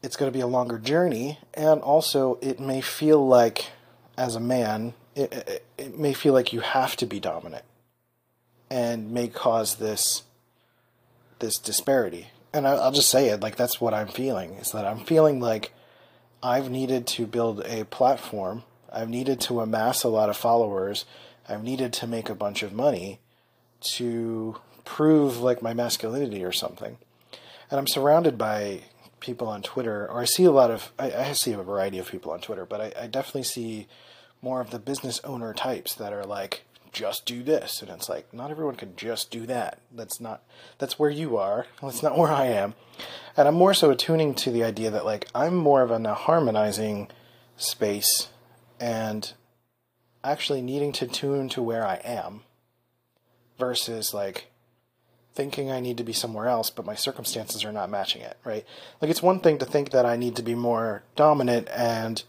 it's 0.02 0.16
going 0.16 0.30
to 0.30 0.36
be 0.36 0.42
a 0.42 0.46
longer 0.46 0.78
journey, 0.78 1.38
and 1.54 1.80
also 1.80 2.38
it 2.40 2.60
may 2.60 2.80
feel 2.80 3.26
like 3.26 3.66
as 4.16 4.36
a 4.36 4.40
man, 4.40 4.94
it, 5.14 5.32
it, 5.32 5.66
it 5.78 5.98
may 5.98 6.12
feel 6.12 6.32
like 6.32 6.52
you 6.52 6.60
have 6.60 6.96
to 6.96 7.06
be 7.06 7.20
dominant, 7.20 7.64
and 8.70 9.10
may 9.12 9.28
cause 9.28 9.76
this 9.76 10.22
this 11.38 11.58
disparity 11.58 12.28
and 12.52 12.66
I, 12.66 12.74
will 12.74 12.92
just 12.92 13.08
say 13.08 13.28
it 13.28 13.40
like 13.40 13.56
that's 13.56 13.80
what 13.80 13.94
I'm 13.94 14.08
feeling 14.08 14.54
is 14.54 14.70
that 14.72 14.84
I'm 14.84 15.04
feeling 15.04 15.40
like 15.40 15.72
I've 16.42 16.70
needed 16.70 17.06
to 17.08 17.26
build 17.26 17.60
a 17.60 17.84
platform. 17.84 18.64
I've 18.92 19.08
needed 19.08 19.40
to 19.42 19.60
amass 19.60 20.02
a 20.02 20.08
lot 20.08 20.28
of 20.28 20.36
followers. 20.36 21.04
I've 21.48 21.62
needed 21.64 21.92
to 21.94 22.06
make 22.06 22.28
a 22.28 22.34
bunch 22.34 22.62
of 22.62 22.72
money 22.72 23.20
to 23.94 24.56
prove 24.84 25.40
like 25.40 25.62
my 25.62 25.74
masculinity 25.74 26.44
or 26.44 26.52
something. 26.52 26.98
And 27.70 27.78
I'm 27.78 27.86
surrounded 27.86 28.36
by 28.36 28.82
people 29.20 29.48
on 29.48 29.62
Twitter, 29.62 30.06
or 30.08 30.20
I 30.20 30.24
see 30.24 30.44
a 30.44 30.50
lot 30.50 30.70
of, 30.70 30.92
I, 30.98 31.12
I 31.12 31.32
see 31.32 31.52
a 31.52 31.62
variety 31.62 31.98
of 31.98 32.10
people 32.10 32.32
on 32.32 32.40
Twitter, 32.40 32.66
but 32.66 32.80
I, 32.80 33.04
I 33.04 33.06
definitely 33.06 33.44
see 33.44 33.86
more 34.42 34.60
of 34.60 34.70
the 34.70 34.78
business 34.78 35.20
owner 35.24 35.54
types 35.54 35.94
that 35.94 36.12
are 36.12 36.24
like, 36.24 36.64
just 36.92 37.24
do 37.24 37.42
this 37.42 37.80
and 37.80 37.90
it's 37.90 38.08
like 38.08 38.32
not 38.34 38.50
everyone 38.50 38.76
can 38.76 38.94
just 38.96 39.30
do 39.30 39.46
that 39.46 39.78
that's 39.92 40.20
not 40.20 40.42
that's 40.76 40.98
where 40.98 41.08
you 41.08 41.38
are 41.38 41.66
that's 41.80 42.02
not 42.02 42.18
where 42.18 42.30
i 42.30 42.44
am 42.44 42.74
and 43.34 43.48
i'm 43.48 43.54
more 43.54 43.72
so 43.72 43.90
attuning 43.90 44.34
to 44.34 44.50
the 44.50 44.62
idea 44.62 44.90
that 44.90 45.04
like 45.04 45.26
i'm 45.34 45.56
more 45.56 45.80
of 45.80 45.90
a 45.90 46.14
harmonizing 46.14 47.08
space 47.56 48.28
and 48.82 49.32
actually 50.24 50.60
needing 50.60 50.92
to 50.92 51.06
tune 51.06 51.48
to 51.48 51.62
where 51.62 51.86
i 51.86 52.00
am 52.04 52.42
versus 53.58 54.12
like 54.12 54.48
thinking 55.34 55.70
i 55.70 55.80
need 55.80 55.96
to 55.96 56.04
be 56.04 56.12
somewhere 56.12 56.48
else 56.48 56.70
but 56.70 56.84
my 56.84 56.94
circumstances 56.94 57.64
are 57.64 57.72
not 57.72 57.90
matching 57.90 58.22
it 58.22 58.36
right 58.44 58.64
like 59.00 59.10
it's 59.10 59.22
one 59.22 59.40
thing 59.40 59.58
to 59.58 59.64
think 59.64 59.90
that 59.90 60.04
i 60.04 60.16
need 60.16 60.36
to 60.36 60.42
be 60.42 60.54
more 60.54 61.02
dominant 61.16 61.68
and 61.74 62.24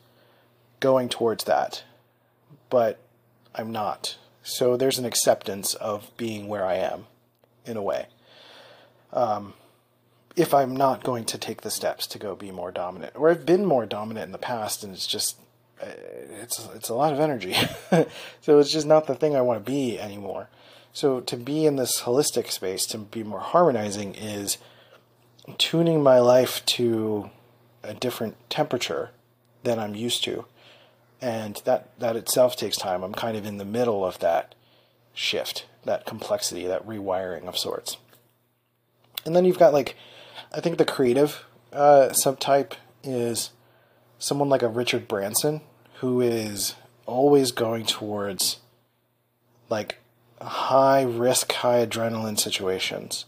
going 0.80 1.10
towards 1.10 1.44
that 1.44 1.84
but 2.70 3.00
i'm 3.56 3.72
not 3.72 4.18
so 4.44 4.76
there's 4.76 5.00
an 5.00 5.06
acceptance 5.06 5.74
of 5.74 6.12
being 6.18 6.48
where 6.48 6.66
I 6.66 6.76
am, 6.76 7.06
in 7.66 7.78
a 7.78 7.82
way. 7.82 8.08
Um, 9.14 9.54
if 10.36 10.54
I'm 10.54 10.76
not 10.76 11.04
going 11.04 11.24
to 11.26 11.38
take 11.38 11.62
the 11.62 11.72
steps 11.72 12.06
to 12.08 12.20
go 12.20 12.36
be 12.36 12.52
more 12.52 12.72
dominant, 12.72 13.14
or 13.16 13.30
I've 13.30 13.46
been 13.46 13.66
more 13.66 13.86
dominant 13.86 14.26
in 14.26 14.32
the 14.34 14.38
past, 14.38 14.84
and 14.84 14.94
it's 14.94 15.08
just 15.08 15.40
it's 16.42 16.68
it's 16.76 16.90
a 16.90 16.94
lot 16.94 17.14
of 17.14 17.20
energy, 17.20 17.56
so 18.42 18.60
it's 18.60 18.72
just 18.72 18.88
not 18.88 19.08
the 19.08 19.16
thing 19.16 19.36
I 19.36 19.42
want 19.42 19.64
to 19.64 19.72
be 19.72 20.00
anymore. 20.00 20.50
So 20.92 21.22
to 21.22 21.38
be 21.38 21.66
in 21.66 21.76
this 21.76 22.02
holistic 22.02 22.52
space, 22.52 22.86
to 22.88 22.98
be 22.98 23.24
more 23.24 23.40
harmonizing, 23.40 24.16
is 24.16 24.58
tuning 25.58 26.04
my 26.04 26.20
life 26.20 26.66
to 26.66 27.30
a 27.84 27.94
different 27.94 28.38
temperature 28.50 29.10
than 29.64 29.80
I'm 29.80 29.96
used 29.96 30.24
to 30.26 30.46
and 31.24 31.62
that 31.64 31.98
that 32.00 32.18
itself 32.18 32.58
takes 32.58 32.76
time. 32.76 33.02
I'm 33.02 33.14
kind 33.14 33.38
of 33.38 33.46
in 33.46 33.58
the 33.58 33.66
middle 33.66 34.04
of 34.04 34.20
that 34.20 34.56
shift, 35.14 35.66
that 35.86 36.06
complexity, 36.06 36.68
that 36.68 36.86
rewiring 36.86 37.48
of 37.48 37.58
sorts. 37.58 37.96
And 39.26 39.34
then 39.34 39.46
you've 39.46 39.58
got 39.58 39.72
like, 39.72 39.96
I 40.54 40.60
think 40.60 40.78
the 40.78 40.86
creative 40.86 41.46
uh, 41.72 42.10
subtype 42.12 42.74
is 43.06 43.52
someone 44.20 44.50
like 44.50 44.62
a 44.62 44.68
Richard 44.68 45.08
Branson 45.08 45.62
who 46.04 46.20
is 46.20 46.76
always 47.06 47.54
going 47.54 47.86
towards 47.86 48.58
like 49.70 50.00
high 50.42 51.02
risk, 51.02 51.50
high 51.54 51.86
adrenaline 51.86 52.38
situations. 52.38 53.24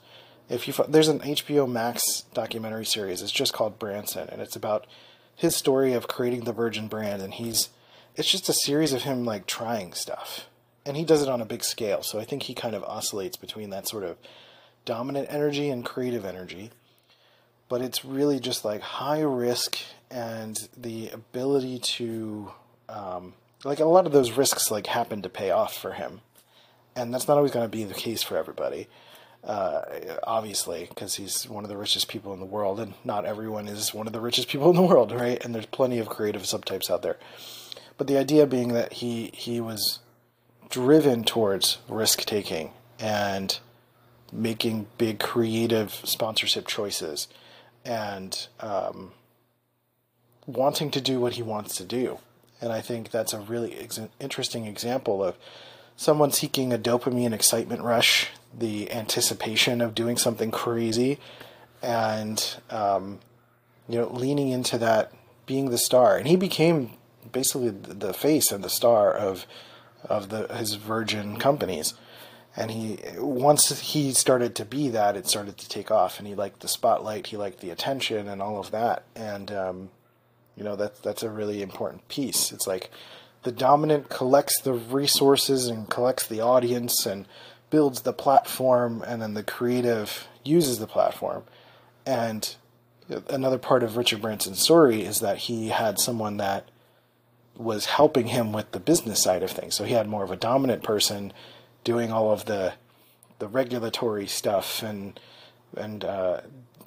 If 0.50 0.68
you 0.68 0.74
there's 0.90 1.08
an 1.08 1.20
HBO 1.20 1.72
Max 1.72 2.24
documentary 2.34 2.84
series, 2.84 3.22
it's 3.22 3.32
just 3.32 3.54
called 3.54 3.80
Branson, 3.80 4.28
and 4.30 4.42
it's 4.42 4.58
about 4.58 4.88
his 5.34 5.56
story 5.56 5.94
of 5.94 6.10
creating 6.10 6.44
the 6.44 6.52
Virgin 6.52 6.90
brand, 6.90 7.22
and 7.22 7.34
he's 7.36 7.70
it's 8.18 8.30
just 8.30 8.50
a 8.50 8.54
series 8.54 8.92
of 8.92 9.04
him 9.04 9.24
like 9.24 9.48
trying 9.48 9.94
stuff. 9.94 10.50
And 10.86 10.98
he 10.98 11.06
does 11.06 11.22
it 11.22 11.30
on 11.30 11.40
a 11.40 11.46
big 11.46 11.64
scale. 11.64 12.04
So 12.04 12.20
I 12.20 12.26
think 12.26 12.44
he 12.44 12.54
kind 12.54 12.76
of 12.76 12.84
oscillates 12.84 13.38
between 13.38 13.70
that 13.70 13.88
sort 13.88 14.04
of 14.04 14.18
dominant 14.84 15.28
energy 15.30 15.70
and 15.70 15.86
creative 15.86 16.26
energy. 16.26 16.72
But 17.70 17.82
it's 17.82 18.04
really 18.04 18.42
just 18.42 18.66
like 18.66 18.82
high 18.82 19.22
risk 19.22 19.78
and 20.12 20.68
the 20.76 21.10
ability 21.10 21.80
to 21.80 22.52
um, 22.90 23.34
like 23.64 23.80
a 23.80 23.86
lot 23.86 24.06
of 24.06 24.12
those 24.12 24.32
risks 24.32 24.72
like 24.72 24.88
happen 24.88 25.22
to 25.22 25.30
pay 25.30 25.52
off 25.52 25.76
for 25.76 25.94
him. 25.94 26.22
And 26.96 27.14
that's 27.14 27.28
not 27.28 27.38
always 27.38 27.52
going 27.52 27.66
to 27.66 27.70
be 27.70 27.84
the 27.84 27.94
case 27.94 28.24
for 28.24 28.38
everybody. 28.38 28.88
Uh, 29.44 29.82
obviously, 30.24 30.86
because 30.90 31.16
he's 31.16 31.48
one 31.48 31.64
of 31.64 31.70
the 31.70 31.78
richest 31.78 32.08
people 32.08 32.34
in 32.34 32.40
the 32.40 32.46
world, 32.46 32.80
and 32.80 32.96
not 33.04 33.26
everyone 33.26 33.68
is 33.68 33.94
one 33.94 34.08
of 34.08 34.14
the 34.14 34.20
richest 34.20 34.48
people 34.48 34.70
in 34.72 34.76
the 34.76 34.82
world, 34.82 35.12
right? 35.12 35.44
And 35.44 35.54
there's 35.54 35.68
plenty 35.68 36.00
of 36.00 36.10
creative 36.10 36.44
subtypes 36.44 36.90
out 36.90 37.04
there. 37.04 37.18
But 37.98 38.08
the 38.08 38.18
idea 38.18 38.48
being 38.48 38.74
that 38.74 38.94
he 38.94 39.32
he 39.34 39.62
was 39.62 40.00
driven 40.70 41.24
towards 41.24 41.78
risk 41.88 42.22
taking 42.22 42.72
and 43.00 43.60
making 44.32 44.88
big 44.98 45.20
creative 45.20 45.94
sponsorship 46.04 46.68
choices 46.68 47.28
and 47.86 48.48
um, 48.60 49.12
wanting 50.48 50.92
to 50.92 51.02
do 51.02 51.20
what 51.20 51.34
he 51.34 51.44
wants 51.44 51.76
to 51.78 51.86
do. 51.86 52.20
And 52.62 52.72
I 52.72 52.82
think 52.82 53.12
that's 53.12 53.34
a 53.34 53.40
really 53.40 53.78
ex- 53.78 54.00
interesting 54.20 54.66
example 54.66 55.24
of 55.24 55.36
someone 55.96 56.32
seeking 56.32 56.74
a 56.74 56.78
dopamine 56.78 57.34
excitement 57.34 57.82
rush, 57.82 58.28
the 58.58 58.92
anticipation 58.92 59.82
of 59.82 59.96
doing 59.96 60.18
something 60.18 60.52
crazy, 60.52 61.20
and 61.82 62.56
um, 62.70 63.20
you 63.88 64.00
know, 64.00 64.08
leaning 64.08 64.50
into 64.50 64.78
that, 64.78 65.12
being 65.46 65.70
the 65.70 65.78
star. 65.78 66.18
And 66.18 66.28
he 66.28 66.36
became 66.36 66.92
basically 67.32 67.70
the 67.70 68.14
face 68.14 68.52
and 68.52 68.64
the 68.64 68.70
star 68.70 69.12
of 69.14 69.46
of 70.04 70.30
the 70.30 70.48
his 70.56 70.76
Virgin 70.76 71.38
companies. 71.38 71.94
And 72.58 72.72
he 72.72 73.00
once 73.18 73.82
he 73.82 74.14
started 74.14 74.56
to 74.56 74.66
be 74.66 74.88
that, 74.90 75.18
it 75.18 75.28
started 75.28 75.58
to 75.58 75.68
take 75.68 75.92
off, 75.92 76.20
and 76.20 76.28
he 76.28 76.36
liked 76.36 76.62
the 76.62 76.68
spotlight, 76.68 77.28
he 77.28 77.38
liked 77.38 77.60
the 77.60 77.70
attention, 77.70 78.28
and 78.28 78.42
all 78.42 78.60
of 78.60 78.72
that. 78.72 79.04
And 79.16 79.52
um, 79.52 79.90
you 80.56 80.64
know 80.64 80.76
that's 80.76 81.00
that's 81.00 81.24
a 81.24 81.30
really 81.30 81.62
important 81.62 82.08
piece. 82.08 82.52
It's 82.52 82.68
like 82.68 82.92
the 83.44 83.52
dominant 83.52 84.10
collects 84.10 84.60
the 84.62 84.74
resources 84.74 85.68
and 85.68 85.90
collects 85.90 86.28
the 86.28 86.42
audience 86.42 87.06
and 87.06 87.28
builds 87.70 88.02
the 88.02 88.14
platform, 88.14 89.04
and 89.06 89.22
then 89.22 89.34
the 89.34 89.44
creative 89.44 90.28
uses 90.44 90.80
the 90.80 90.88
platform. 90.88 91.44
And 92.06 92.56
another 93.30 93.58
part 93.58 93.84
of 93.84 93.98
Richard 93.98 94.22
Branson's 94.22 94.62
story 94.62 95.04
is 95.04 95.20
that 95.20 95.38
he 95.38 95.70
had 95.70 96.00
someone 96.00 96.38
that 96.38 96.70
was 97.56 97.86
helping 97.86 98.28
him 98.28 98.52
with 98.52 98.72
the 98.72 98.80
business 98.80 99.22
side 99.22 99.44
of 99.44 99.52
things. 99.52 99.76
So 99.76 99.84
he 99.84 99.94
had 99.94 100.08
more 100.08 100.24
of 100.24 100.32
a 100.32 100.36
dominant 100.36 100.84
person 100.84 101.34
doing 101.84 102.12
all 102.12 102.32
of 102.32 102.46
the 102.46 102.74
the 103.40 103.48
regulatory 103.48 104.28
stuff 104.28 104.82
and 104.82 105.20
and 105.76 106.04
uh, 106.04 106.42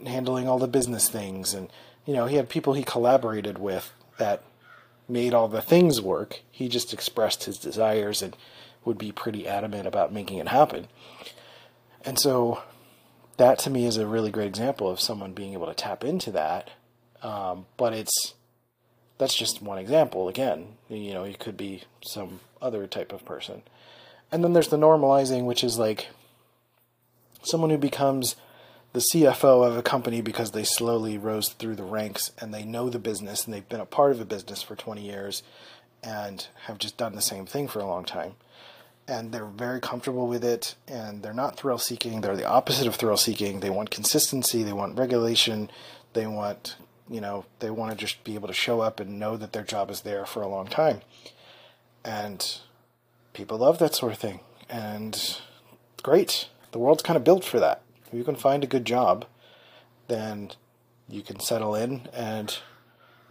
handling 0.07 0.49
all 0.49 0.59
the 0.59 0.69
business 0.69 1.09
things. 1.09 1.55
And 1.55 1.71
you 2.09 2.15
know, 2.15 2.25
he 2.25 2.37
had 2.37 2.49
people 2.49 2.73
he 2.73 2.83
collaborated 2.83 3.59
with 3.59 3.93
that 4.17 4.43
made 5.11 5.35
all 5.35 5.47
the 5.47 5.61
things 5.61 6.01
work. 6.01 6.41
He 6.51 6.67
just 6.67 6.95
expressed 6.95 7.45
his 7.45 7.59
desires 7.59 8.23
and 8.23 8.35
would 8.83 8.97
be 8.97 9.13
pretty 9.13 9.47
adamant 9.47 9.87
about 9.87 10.11
making 10.11 10.39
it 10.39 10.49
happen. 10.49 10.89
And 12.07 12.19
so 12.19 12.63
that 13.37 13.59
to 13.59 13.71
me 13.71 13.85
is 13.85 13.99
a 13.99 14.07
really 14.07 14.31
great 14.31 14.47
example 14.47 14.89
of 14.89 15.03
someone 15.03 15.35
being 15.35 15.53
able 15.53 15.67
to 15.67 15.75
tap 15.75 16.03
into 16.03 16.31
that. 16.31 16.71
Um, 17.23 17.67
but 17.77 17.93
it's 17.93 18.33
that's 19.19 19.37
just 19.37 19.61
one 19.61 19.77
example. 19.77 20.29
Again, 20.29 20.79
you 20.89 21.13
know, 21.13 21.25
it 21.25 21.39
could 21.39 21.59
be 21.59 21.83
some 22.07 22.41
other 22.63 22.87
type 22.87 23.13
of 23.13 23.27
person. 23.27 23.65
And 24.33 24.43
then 24.43 24.55
there's 24.55 24.69
the 24.69 24.79
normalizing, 24.79 25.45
which 25.45 25.63
is 25.63 25.79
like 25.79 26.09
someone 27.43 27.69
who 27.69 27.77
becomes 27.77 28.35
the 28.93 29.05
CFO 29.13 29.67
of 29.67 29.77
a 29.77 29.83
company 29.83 30.21
because 30.21 30.53
they 30.53 30.65
slowly 30.65 31.19
rose 31.19 31.51
through 31.51 31.77
the 31.77 31.85
ranks 31.85 32.33
and 32.39 32.53
they 32.53 32.65
know 32.65 32.89
the 32.89 32.99
business 32.99 33.45
and 33.45 33.53
they've 33.53 33.69
been 33.69 33.81
a 33.81 33.87
part 33.87 34.13
of 34.13 34.21
a 34.21 34.25
business 34.25 34.63
for 34.63 34.77
20 34.77 35.03
years 35.03 35.43
and 36.03 36.47
have 36.67 36.79
just 36.79 36.97
done 36.97 37.15
the 37.15 37.21
same 37.21 37.45
thing 37.45 37.69
for 37.69 37.81
a 37.81 37.87
long 37.87 38.05
time. 38.05 38.35
And 39.07 39.33
they're 39.33 39.47
very 39.47 39.81
comfortable 39.81 40.27
with 40.27 40.45
it 40.45 40.75
and 40.87 41.23
they're 41.23 41.35
not 41.35 41.57
thrill 41.57 41.79
seeking. 41.79 42.21
They're 42.21 42.37
the 42.37 42.49
opposite 42.49 42.87
of 42.87 42.97
thrill 42.97 43.17
seeking. 43.17 43.61
They 43.61 43.71
want 43.71 43.91
consistency, 43.91 44.63
they 44.63 44.73
want 44.73 44.99
regulation, 44.99 45.71
they 46.15 46.27
want, 46.27 46.77
you 47.11 47.21
know, 47.21 47.45
they 47.59 47.71
want 47.71 47.93
to 47.93 47.97
just 47.97 48.25
be 48.25 48.35
able 48.35 48.49
to 48.49 48.55
show 48.55 48.81
up 48.81 49.01
and 49.01 49.19
know 49.19 49.37
that 49.37 49.53
their 49.53 49.65
job 49.65 49.91
is 49.91 50.01
there 50.01 50.25
for 50.25 50.43
a 50.43 50.49
long 50.49 50.67
time. 50.67 51.01
And 52.05 52.59
people 53.33 53.59
love 53.59 53.79
that 53.79 53.95
sort 53.95 54.13
of 54.13 54.19
thing. 54.19 54.41
And 54.69 55.39
great. 56.03 56.49
The 56.73 56.79
world's 56.79 57.03
kind 57.03 57.17
of 57.17 57.25
built 57.25 57.45
for 57.45 57.61
that. 57.61 57.83
If 58.09 58.15
you 58.15 58.25
can 58.25 58.37
find 58.37 58.65
a 58.65 58.69
good 58.69 58.85
job, 58.85 59.27
then 60.09 60.53
you 61.09 61.23
can 61.23 61.41
settle 61.41 61.75
in 61.75 62.09
and 62.13 62.59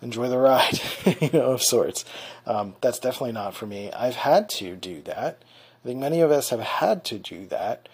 enjoy 0.01 0.29
the 0.29 0.37
ride, 0.37 0.79
you 1.21 1.29
know, 1.33 1.51
of 1.51 1.63
sorts. 1.63 2.05
Um, 2.45 2.75
that's 2.81 2.99
definitely 2.99 3.31
not 3.31 3.55
for 3.55 3.65
me. 3.65 3.91
I've 3.91 4.15
had 4.15 4.49
to 4.49 4.75
do 4.75 5.01
that. 5.03 5.43
I 5.83 5.87
think 5.87 5.99
many 5.99 6.21
of 6.21 6.31
us 6.31 6.49
have 6.49 6.59
had 6.59 7.03
to 7.05 7.17
do 7.17 7.47
that, 7.47 7.89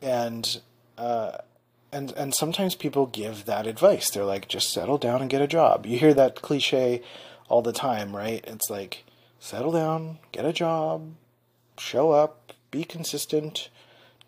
and 0.00 0.60
uh, 0.96 1.38
and 1.90 2.12
and 2.12 2.34
sometimes 2.34 2.74
people 2.74 3.06
give 3.06 3.44
that 3.46 3.66
advice. 3.66 4.10
They're 4.10 4.24
like, 4.24 4.48
just 4.48 4.72
settle 4.72 4.98
down 4.98 5.20
and 5.20 5.30
get 5.30 5.42
a 5.42 5.46
job. 5.46 5.86
You 5.86 5.98
hear 5.98 6.14
that 6.14 6.42
cliche 6.42 7.02
all 7.48 7.62
the 7.62 7.72
time, 7.72 8.14
right? 8.14 8.44
It's 8.46 8.68
like, 8.68 9.04
settle 9.40 9.72
down, 9.72 10.18
get 10.32 10.44
a 10.44 10.52
job, 10.52 11.14
show 11.78 12.12
up, 12.12 12.52
be 12.70 12.84
consistent, 12.84 13.70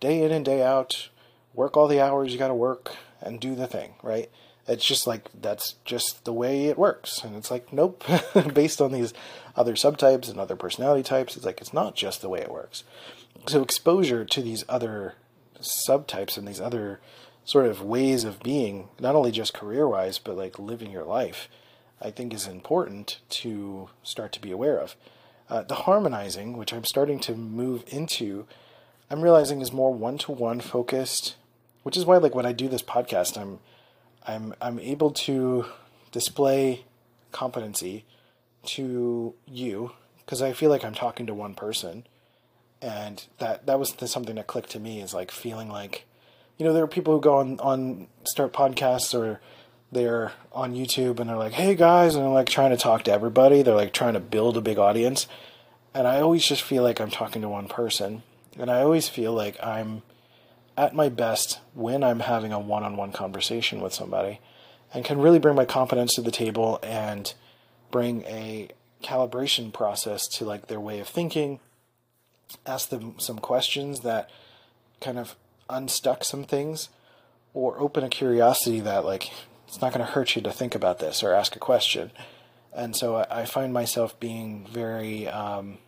day 0.00 0.22
in 0.22 0.32
and 0.32 0.44
day 0.44 0.62
out 0.62 1.10
work 1.54 1.76
all 1.76 1.88
the 1.88 2.00
hours 2.00 2.32
you 2.32 2.38
got 2.38 2.48
to 2.48 2.54
work 2.54 2.94
and 3.20 3.40
do 3.40 3.54
the 3.54 3.66
thing, 3.66 3.94
right? 4.02 4.30
It's 4.66 4.84
just 4.84 5.06
like 5.06 5.28
that's 5.40 5.74
just 5.84 6.24
the 6.24 6.32
way 6.32 6.66
it 6.66 6.78
works. 6.78 7.24
And 7.24 7.34
it's 7.34 7.50
like, 7.50 7.72
nope, 7.72 8.04
based 8.54 8.80
on 8.80 8.92
these 8.92 9.12
other 9.56 9.74
subtypes 9.74 10.30
and 10.30 10.38
other 10.38 10.56
personality 10.56 11.02
types, 11.02 11.36
it's 11.36 11.46
like 11.46 11.60
it's 11.60 11.72
not 11.72 11.96
just 11.96 12.22
the 12.22 12.28
way 12.28 12.40
it 12.40 12.52
works. 12.52 12.84
So, 13.46 13.62
exposure 13.62 14.24
to 14.24 14.42
these 14.42 14.64
other 14.68 15.14
subtypes 15.60 16.36
and 16.36 16.46
these 16.46 16.60
other 16.60 17.00
sort 17.44 17.66
of 17.66 17.82
ways 17.82 18.24
of 18.24 18.42
being, 18.42 18.88
not 19.00 19.14
only 19.14 19.32
just 19.32 19.54
career 19.54 19.88
wise, 19.88 20.18
but 20.18 20.36
like 20.36 20.58
living 20.58 20.90
your 20.90 21.04
life, 21.04 21.48
I 22.00 22.10
think 22.10 22.32
is 22.32 22.46
important 22.46 23.18
to 23.30 23.88
start 24.02 24.32
to 24.32 24.40
be 24.40 24.52
aware 24.52 24.78
of. 24.78 24.96
Uh, 25.48 25.62
the 25.62 25.74
harmonizing, 25.74 26.56
which 26.56 26.72
I'm 26.72 26.84
starting 26.84 27.18
to 27.20 27.34
move 27.34 27.82
into, 27.88 28.46
I'm 29.10 29.22
realizing 29.22 29.60
is 29.60 29.72
more 29.72 29.92
one 29.92 30.16
to 30.18 30.32
one 30.32 30.60
focused 30.60 31.34
which 31.82 31.96
is 31.96 32.04
why 32.04 32.16
like 32.18 32.34
when 32.34 32.46
I 32.46 32.52
do 32.52 32.68
this 32.68 32.82
podcast, 32.82 33.40
I'm 33.40 33.58
I'm 34.26 34.54
I'm 34.60 34.78
able 34.78 35.10
to 35.12 35.66
display 36.12 36.84
competency 37.32 38.04
to 38.62 39.34
you 39.46 39.92
because 40.18 40.42
I 40.42 40.52
feel 40.52 40.70
like 40.70 40.84
I'm 40.84 40.94
talking 40.94 41.26
to 41.26 41.34
one 41.34 41.54
person, 41.54 42.06
and 42.82 43.24
that 43.38 43.66
that 43.66 43.78
was 43.78 43.94
something 44.06 44.36
that 44.36 44.46
clicked 44.46 44.70
to 44.70 44.80
me 44.80 45.00
is 45.00 45.14
like 45.14 45.30
feeling 45.30 45.68
like, 45.68 46.06
you 46.58 46.66
know, 46.66 46.72
there 46.72 46.84
are 46.84 46.88
people 46.88 47.14
who 47.14 47.20
go 47.20 47.36
on 47.36 47.58
on 47.60 48.08
start 48.24 48.52
podcasts 48.52 49.18
or 49.18 49.40
they're 49.92 50.32
on 50.52 50.74
YouTube 50.74 51.18
and 51.18 51.28
they're 51.28 51.36
like, 51.36 51.52
hey 51.52 51.74
guys, 51.74 52.14
and 52.14 52.24
they're 52.24 52.32
like 52.32 52.48
trying 52.48 52.70
to 52.70 52.76
talk 52.76 53.02
to 53.04 53.12
everybody. 53.12 53.62
They're 53.62 53.74
like 53.74 53.92
trying 53.92 54.14
to 54.14 54.20
build 54.20 54.56
a 54.56 54.60
big 54.60 54.78
audience, 54.78 55.26
and 55.94 56.06
I 56.06 56.20
always 56.20 56.46
just 56.46 56.62
feel 56.62 56.82
like 56.82 57.00
I'm 57.00 57.10
talking 57.10 57.42
to 57.42 57.48
one 57.48 57.68
person, 57.68 58.22
and 58.58 58.70
I 58.70 58.82
always 58.82 59.08
feel 59.08 59.32
like 59.32 59.56
I'm 59.64 60.02
at 60.76 60.94
my 60.94 61.08
best 61.08 61.60
when 61.74 62.02
I'm 62.02 62.20
having 62.20 62.52
a 62.52 62.58
one 62.58 62.82
on 62.82 62.96
one 62.96 63.12
conversation 63.12 63.80
with 63.80 63.94
somebody 63.94 64.40
and 64.92 65.04
can 65.04 65.18
really 65.18 65.38
bring 65.38 65.54
my 65.54 65.64
confidence 65.64 66.14
to 66.14 66.22
the 66.22 66.30
table 66.30 66.78
and 66.82 67.32
bring 67.90 68.22
a 68.24 68.68
calibration 69.02 69.72
process 69.72 70.26
to 70.26 70.44
like 70.44 70.66
their 70.66 70.80
way 70.80 71.00
of 71.00 71.08
thinking, 71.08 71.60
ask 72.66 72.88
them 72.88 73.14
some 73.18 73.38
questions 73.38 74.00
that 74.00 74.30
kind 75.00 75.18
of 75.18 75.36
unstuck 75.68 76.24
some 76.24 76.44
things 76.44 76.88
or 77.54 77.78
open 77.78 78.04
a 78.04 78.08
curiosity 78.08 78.80
that 78.80 79.04
like 79.04 79.30
it's 79.66 79.80
not 79.80 79.92
going 79.92 80.04
to 80.04 80.12
hurt 80.12 80.34
you 80.34 80.42
to 80.42 80.50
think 80.50 80.74
about 80.74 80.98
this 80.98 81.22
or 81.22 81.32
ask 81.32 81.54
a 81.54 81.60
question. 81.60 82.10
And 82.74 82.96
so 82.96 83.24
I, 83.30 83.44
find 83.44 83.72
myself 83.72 84.18
being 84.20 84.66
very 84.70 85.28
um, 85.28 85.78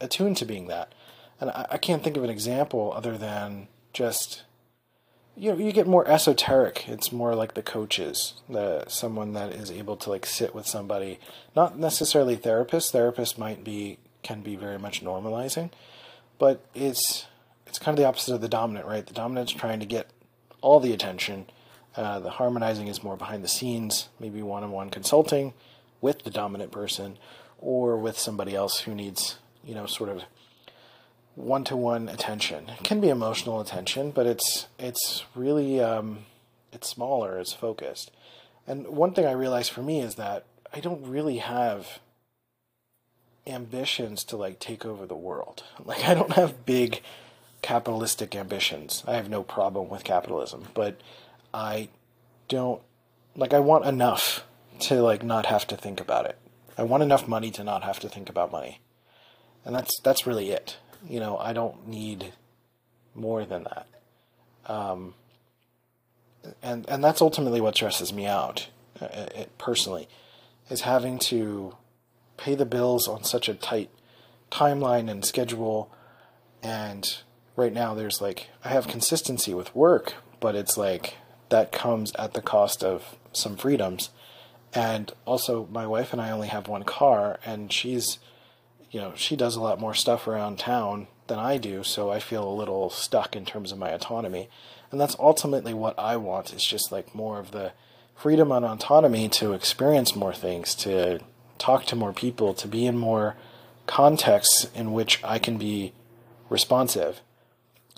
attuned 0.00 0.36
to 0.38 0.44
being 0.44 0.68
that. 0.68 0.92
And 1.40 1.50
I 1.50 1.78
can't 1.78 2.02
think 2.02 2.16
of 2.16 2.24
an 2.24 2.30
example 2.30 2.92
other 2.96 3.16
than 3.16 3.68
just 3.92 4.42
you 5.38 5.52
know, 5.52 5.58
you 5.58 5.70
get 5.70 5.86
more 5.86 6.06
esoteric. 6.08 6.88
It's 6.88 7.12
more 7.12 7.36
like 7.36 7.54
the 7.54 7.62
coaches, 7.62 8.34
the 8.48 8.88
someone 8.88 9.34
that 9.34 9.52
is 9.52 9.70
able 9.70 9.96
to 9.98 10.10
like 10.10 10.26
sit 10.26 10.52
with 10.52 10.66
somebody, 10.66 11.20
not 11.54 11.78
necessarily 11.78 12.36
therapists. 12.36 12.92
Therapists 12.92 13.38
might 13.38 13.62
be 13.62 13.98
can 14.24 14.40
be 14.40 14.56
very 14.56 14.78
much 14.78 15.02
normalizing, 15.02 15.70
but 16.38 16.64
it's 16.74 17.26
it's 17.68 17.78
kind 17.78 17.96
of 17.96 18.02
the 18.02 18.08
opposite 18.08 18.34
of 18.34 18.40
the 18.40 18.48
dominant, 18.48 18.86
right? 18.86 19.06
The 19.06 19.14
dominant's 19.14 19.52
trying 19.52 19.78
to 19.78 19.86
get 19.86 20.10
all 20.60 20.80
the 20.80 20.92
attention. 20.92 21.46
Uh, 21.94 22.18
the 22.18 22.30
harmonizing 22.30 22.88
is 22.88 23.02
more 23.02 23.16
behind 23.16 23.44
the 23.44 23.48
scenes, 23.48 24.08
maybe 24.18 24.42
one-on-one 24.42 24.90
consulting 24.90 25.52
with 26.00 26.22
the 26.22 26.30
dominant 26.30 26.72
person 26.72 27.18
or 27.58 27.96
with 27.96 28.18
somebody 28.18 28.54
else 28.54 28.80
who 28.80 28.94
needs, 28.94 29.38
you 29.64 29.74
know, 29.74 29.86
sort 29.86 30.08
of 30.08 30.22
one 31.38 31.62
to 31.64 31.76
one 31.76 32.08
attention. 32.08 32.68
It 32.68 32.84
can 32.84 33.00
be 33.00 33.08
emotional 33.08 33.60
attention, 33.60 34.10
but 34.10 34.26
it's 34.26 34.66
it's 34.78 35.24
really 35.34 35.80
um, 35.80 36.26
it's 36.72 36.88
smaller, 36.88 37.38
it's 37.38 37.52
focused. 37.52 38.10
And 38.66 38.88
one 38.88 39.12
thing 39.12 39.24
I 39.24 39.32
realized 39.32 39.70
for 39.70 39.82
me 39.82 40.00
is 40.00 40.16
that 40.16 40.44
I 40.74 40.80
don't 40.80 41.06
really 41.06 41.38
have 41.38 42.00
ambitions 43.46 44.24
to 44.24 44.36
like 44.36 44.58
take 44.58 44.84
over 44.84 45.06
the 45.06 45.16
world. 45.16 45.62
Like 45.84 46.04
I 46.04 46.14
don't 46.14 46.32
have 46.32 46.66
big 46.66 47.02
capitalistic 47.62 48.34
ambitions. 48.34 49.04
I 49.06 49.14
have 49.14 49.30
no 49.30 49.42
problem 49.42 49.88
with 49.88 50.04
capitalism, 50.04 50.66
but 50.74 51.00
I 51.54 51.88
don't 52.48 52.82
like 53.36 53.54
I 53.54 53.60
want 53.60 53.86
enough 53.86 54.44
to 54.80 55.00
like 55.02 55.22
not 55.22 55.46
have 55.46 55.66
to 55.68 55.76
think 55.76 56.00
about 56.00 56.26
it. 56.26 56.36
I 56.76 56.82
want 56.82 57.02
enough 57.04 57.28
money 57.28 57.50
to 57.52 57.64
not 57.64 57.84
have 57.84 58.00
to 58.00 58.08
think 58.08 58.28
about 58.28 58.52
money. 58.52 58.80
And 59.64 59.74
that's 59.74 59.98
that's 60.02 60.26
really 60.26 60.50
it 60.50 60.78
you 61.06 61.20
know, 61.20 61.38
I 61.38 61.52
don't 61.52 61.86
need 61.86 62.32
more 63.14 63.44
than 63.44 63.64
that. 63.64 63.86
Um, 64.66 65.14
and 66.62 66.88
and 66.88 67.02
that's 67.02 67.20
ultimately 67.20 67.60
what 67.60 67.74
stresses 67.74 68.12
me 68.12 68.26
out, 68.26 68.68
uh, 69.00 69.08
it, 69.34 69.56
personally, 69.58 70.08
is 70.70 70.82
having 70.82 71.18
to 71.18 71.76
pay 72.36 72.54
the 72.54 72.66
bills 72.66 73.08
on 73.08 73.24
such 73.24 73.48
a 73.48 73.54
tight 73.54 73.90
timeline 74.50 75.10
and 75.10 75.24
schedule. 75.24 75.90
And 76.62 77.06
right 77.56 77.72
now, 77.72 77.94
there's 77.94 78.20
like 78.20 78.48
I 78.64 78.68
have 78.68 78.88
consistency 78.88 79.54
with 79.54 79.74
work, 79.74 80.14
but 80.40 80.54
it's 80.54 80.76
like 80.76 81.16
that 81.48 81.72
comes 81.72 82.12
at 82.16 82.34
the 82.34 82.42
cost 82.42 82.84
of 82.84 83.16
some 83.32 83.56
freedoms. 83.56 84.10
And 84.74 85.12
also, 85.24 85.66
my 85.72 85.86
wife 85.86 86.12
and 86.12 86.20
I 86.20 86.30
only 86.30 86.48
have 86.48 86.68
one 86.68 86.84
car, 86.84 87.38
and 87.44 87.72
she's 87.72 88.18
you 88.90 89.00
know, 89.00 89.12
she 89.14 89.36
does 89.36 89.56
a 89.56 89.60
lot 89.60 89.80
more 89.80 89.94
stuff 89.94 90.26
around 90.26 90.58
town 90.58 91.08
than 91.26 91.38
I 91.38 91.58
do, 91.58 91.82
so 91.82 92.10
I 92.10 92.20
feel 92.20 92.48
a 92.48 92.54
little 92.54 92.90
stuck 92.90 93.36
in 93.36 93.44
terms 93.44 93.70
of 93.70 93.78
my 93.78 93.90
autonomy. 93.90 94.48
And 94.90 95.00
that's 95.00 95.16
ultimately 95.18 95.74
what 95.74 95.98
I 95.98 96.16
want 96.16 96.54
is 96.54 96.64
just 96.64 96.90
like 96.90 97.14
more 97.14 97.38
of 97.38 97.50
the 97.50 97.72
freedom 98.16 98.50
and 98.50 98.64
autonomy 98.64 99.28
to 99.28 99.52
experience 99.52 100.16
more 100.16 100.32
things, 100.32 100.74
to 100.76 101.20
talk 101.58 101.84
to 101.86 101.96
more 101.96 102.12
people, 102.12 102.54
to 102.54 102.66
be 102.66 102.86
in 102.86 102.96
more 102.96 103.36
contexts 103.86 104.68
in 104.74 104.92
which 104.92 105.22
I 105.22 105.38
can 105.38 105.58
be 105.58 105.92
responsive 106.48 107.20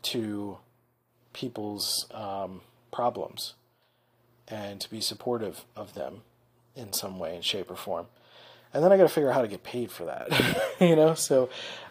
to 0.02 0.58
people's 1.32 2.06
um, 2.12 2.62
problems 2.92 3.54
and 4.48 4.80
to 4.80 4.90
be 4.90 5.00
supportive 5.00 5.64
of 5.76 5.94
them 5.94 6.22
in 6.74 6.92
some 6.92 7.18
way, 7.18 7.36
in 7.36 7.42
shape, 7.42 7.70
or 7.70 7.76
form 7.76 8.06
and 8.72 8.84
then 8.84 8.92
I 8.92 8.96
got 8.96 9.04
to 9.04 9.08
figure 9.08 9.30
out 9.30 9.34
how 9.34 9.42
to 9.42 9.48
get 9.48 9.64
paid 9.64 9.90
for 9.90 10.04
that, 10.04 10.28
you 10.80 10.96
know. 10.96 11.14
So 11.14 11.48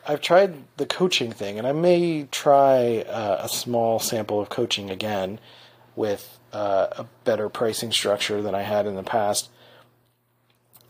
I've 0.07 0.21
tried 0.21 0.55
the 0.77 0.85
coaching 0.85 1.31
thing, 1.31 1.57
and 1.57 1.67
I 1.67 1.71
may 1.73 2.23
try 2.31 2.99
uh, 3.01 3.41
a 3.43 3.49
small 3.49 3.99
sample 3.99 4.39
of 4.39 4.49
coaching 4.49 4.89
again 4.89 5.39
with 5.95 6.39
uh, 6.53 6.87
a 6.91 7.05
better 7.25 7.49
pricing 7.49 7.91
structure 7.91 8.41
than 8.41 8.55
I 8.55 8.61
had 8.61 8.85
in 8.85 8.95
the 8.95 9.03
past. 9.03 9.49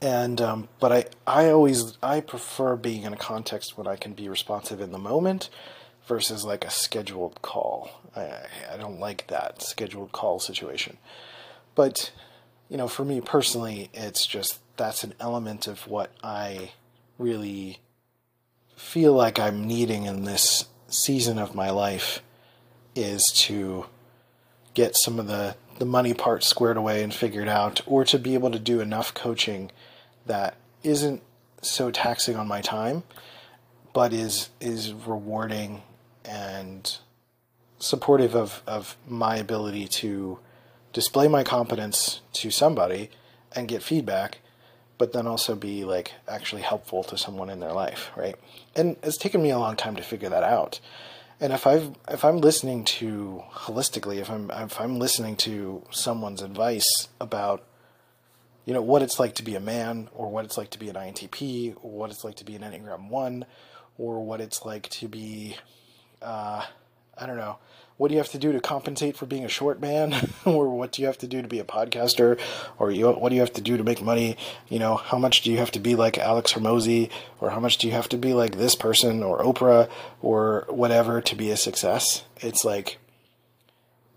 and 0.02 0.40
um, 0.40 0.70
but 0.80 0.92
I 0.92 1.06
I 1.26 1.50
always 1.50 1.98
I 2.02 2.22
prefer 2.22 2.76
being 2.76 3.04
in 3.04 3.14
a 3.14 3.18
context 3.18 3.78
when 3.78 3.88
I 3.88 3.96
can 3.96 4.14
be 4.14 4.30
responsive 4.30 4.80
in 4.82 4.92
the 4.92 5.00
moment 5.00 5.50
versus 6.08 6.46
like 6.46 6.64
a 6.66 6.70
scheduled 6.70 7.42
call. 7.42 7.90
I 8.16 8.46
I 8.72 8.78
don't 8.78 9.00
like 9.00 9.28
that 9.28 9.62
scheduled 9.62 10.12
call 10.12 10.40
situation. 10.40 10.98
But 11.76 12.12
you 12.70 12.78
know, 12.78 12.88
for 12.88 13.04
me 13.04 13.20
personally, 13.22 13.90
it's 13.94 14.26
just 14.26 14.60
that's 14.80 15.04
an 15.04 15.14
element 15.20 15.68
of 15.68 15.88
what 15.88 16.10
I 16.24 16.72
really 17.18 17.80
feel 18.78 19.14
like 19.14 19.38
I'm 19.38 19.68
needing 19.68 20.06
in 20.06 20.24
this 20.24 20.66
season 20.88 21.38
of 21.38 21.54
my 21.54 21.70
life 21.70 22.24
is 22.96 23.22
to 23.36 23.86
get 24.74 24.96
some 24.96 25.20
of 25.20 25.28
the 25.28 25.56
the 25.80 25.86
money 25.86 26.14
part 26.14 26.44
squared 26.44 26.78
away 26.78 27.04
and 27.04 27.14
figured 27.14 27.48
out 27.48 27.82
or 27.86 28.04
to 28.06 28.18
be 28.18 28.34
able 28.34 28.52
to 28.52 28.60
do 28.60 28.80
enough 28.80 29.14
coaching 29.14 29.70
that 30.26 30.56
isn't 30.84 31.22
so 31.62 31.92
taxing 31.92 32.36
on 32.36 32.48
my 32.48 32.62
time 32.62 33.04
but 33.94 34.14
is 34.14 34.50
is 34.62 34.94
rewarding 34.94 35.82
and 36.24 36.98
supportive 37.80 38.36
of, 38.36 38.62
of 38.66 38.98
my 39.08 39.36
ability 39.36 39.88
to 39.88 40.40
display 40.94 41.28
my 41.28 41.44
competence 41.44 42.22
to 42.32 42.50
somebody 42.50 43.10
and 43.54 43.68
get 43.68 43.84
feedback 43.84 44.40
but 45.00 45.14
then 45.14 45.26
also 45.26 45.56
be 45.56 45.84
like 45.84 46.12
actually 46.28 46.62
helpful 46.62 47.04
to 47.04 47.18
someone 47.18 47.50
in 47.50 47.60
their 47.60 47.74
life 47.74 48.12
right? 48.16 48.36
And 48.76 48.98
it's 49.02 49.18
taken 49.18 49.42
me 49.42 49.50
a 49.50 49.58
long 49.58 49.76
time 49.76 49.96
to 49.96 50.04
figure 50.04 50.30
that 50.30 50.44
out. 50.44 50.80
And 51.40 51.54
if 51.54 51.66
I've 51.66 51.96
if 52.10 52.26
I'm 52.26 52.40
listening 52.40 52.84
to 52.86 53.44
holistically, 53.52 54.18
if 54.18 54.30
I'm 54.30 54.52
if 54.52 54.80
I'm 54.80 55.00
listening 55.00 55.38
to 55.38 55.84
someone's 55.90 56.42
advice 56.42 57.08
about 57.22 57.64
you 58.66 58.74
know 58.74 58.82
what 58.82 59.02
it's 59.02 59.20
like 59.20 59.36
to 59.36 59.44
be 59.44 59.56
a 59.56 59.60
man, 59.60 60.10
or 60.14 60.30
what 60.30 60.44
it's 60.46 60.58
like 60.58 60.70
to 60.72 60.80
be 60.80 60.90
an 60.90 60.96
INTP, 60.96 61.76
or 61.82 61.92
what 61.92 62.12
it's 62.12 62.26
like 62.26 62.36
to 62.36 62.46
be 62.46 62.56
an 62.56 62.62
Enneagram 62.62 63.10
One, 63.10 63.46
or 63.98 64.24
what 64.24 64.42
it's 64.42 64.66
like 64.66 64.90
to 64.90 65.08
be, 65.08 65.56
uh, 66.22 66.66
I 67.18 67.26
don't 67.26 67.38
know, 67.38 67.58
what 68.00 68.08
do 68.08 68.14
you 68.14 68.20
have 68.20 68.30
to 68.30 68.38
do 68.38 68.54
to 68.54 68.62
compensate 68.62 69.18
for 69.18 69.26
being 69.26 69.44
a 69.44 69.50
short 69.50 69.82
man? 69.82 70.16
Or 70.46 70.70
what 70.70 70.94
do 70.94 71.02
you 71.02 71.08
have 71.08 71.18
to 71.18 71.28
do 71.28 71.42
to 71.42 71.50
be 71.50 71.60
a 71.60 71.66
podcaster? 71.66 72.40
Or 72.80 72.92
you, 72.92 73.12
what 73.12 73.28
do 73.28 73.36
you 73.36 73.42
have 73.42 73.54
to 73.54 73.62
do 73.62 73.76
to 73.76 73.84
make 73.84 74.02
money? 74.02 74.38
You 74.70 74.80
know 74.80 74.96
how 74.96 75.18
much 75.18 75.42
do 75.42 75.52
you 75.52 75.58
have 75.58 75.72
to 75.72 75.80
be 75.80 75.96
like 75.96 76.18
alex 76.18 76.54
hormozi 76.54 77.12
or 77.42 77.50
how 77.50 77.60
much 77.60 77.78
do 77.78 77.88
you 77.88 77.94
have 77.94 78.08
to 78.10 78.18
be 78.18 78.34
like 78.34 78.56
this 78.56 78.74
person 78.74 79.22
or 79.22 79.40
oprah 79.40 79.90
or 80.22 80.66
whatever 80.70 81.20
to 81.20 81.36
be 81.36 81.52
a 81.52 81.58
success? 81.58 82.24
It's 82.38 82.64
like 82.64 83.00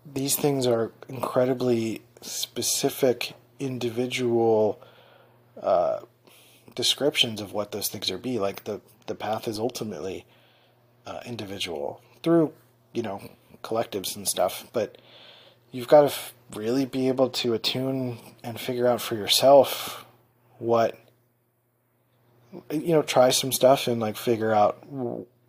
these 0.05 0.37
things 0.37 0.65
are 0.65 0.93
incredibly 1.09 2.03
specific 2.21 3.33
individual 3.59 4.81
uh, 5.61 5.99
descriptions 6.73 7.41
of 7.41 7.51
what 7.51 7.73
those 7.73 7.89
things 7.89 8.09
are 8.09 8.17
be. 8.17 8.39
Like 8.39 8.63
the 8.63 8.79
the 9.07 9.15
path 9.15 9.45
is 9.45 9.59
ultimately 9.59 10.25
uh, 11.05 11.19
individual 11.25 12.01
through 12.23 12.53
you 12.93 13.03
know 13.03 13.21
collectives 13.63 14.15
and 14.15 14.27
stuff, 14.27 14.67
but 14.73 14.97
you've 15.71 15.87
got 15.87 16.01
to 16.01 16.07
f- 16.07 16.33
really 16.53 16.85
be 16.85 17.07
able 17.07 17.29
to 17.29 17.53
attune 17.53 18.19
and 18.43 18.59
figure 18.59 18.87
out 18.87 19.01
for 19.01 19.15
yourself 19.15 20.05
what 20.59 20.97
you 22.69 22.89
know 22.89 23.01
try 23.01 23.31
some 23.31 23.51
stuff 23.51 23.87
and 23.87 23.99
like 23.99 24.15
figure 24.15 24.53
out 24.53 24.85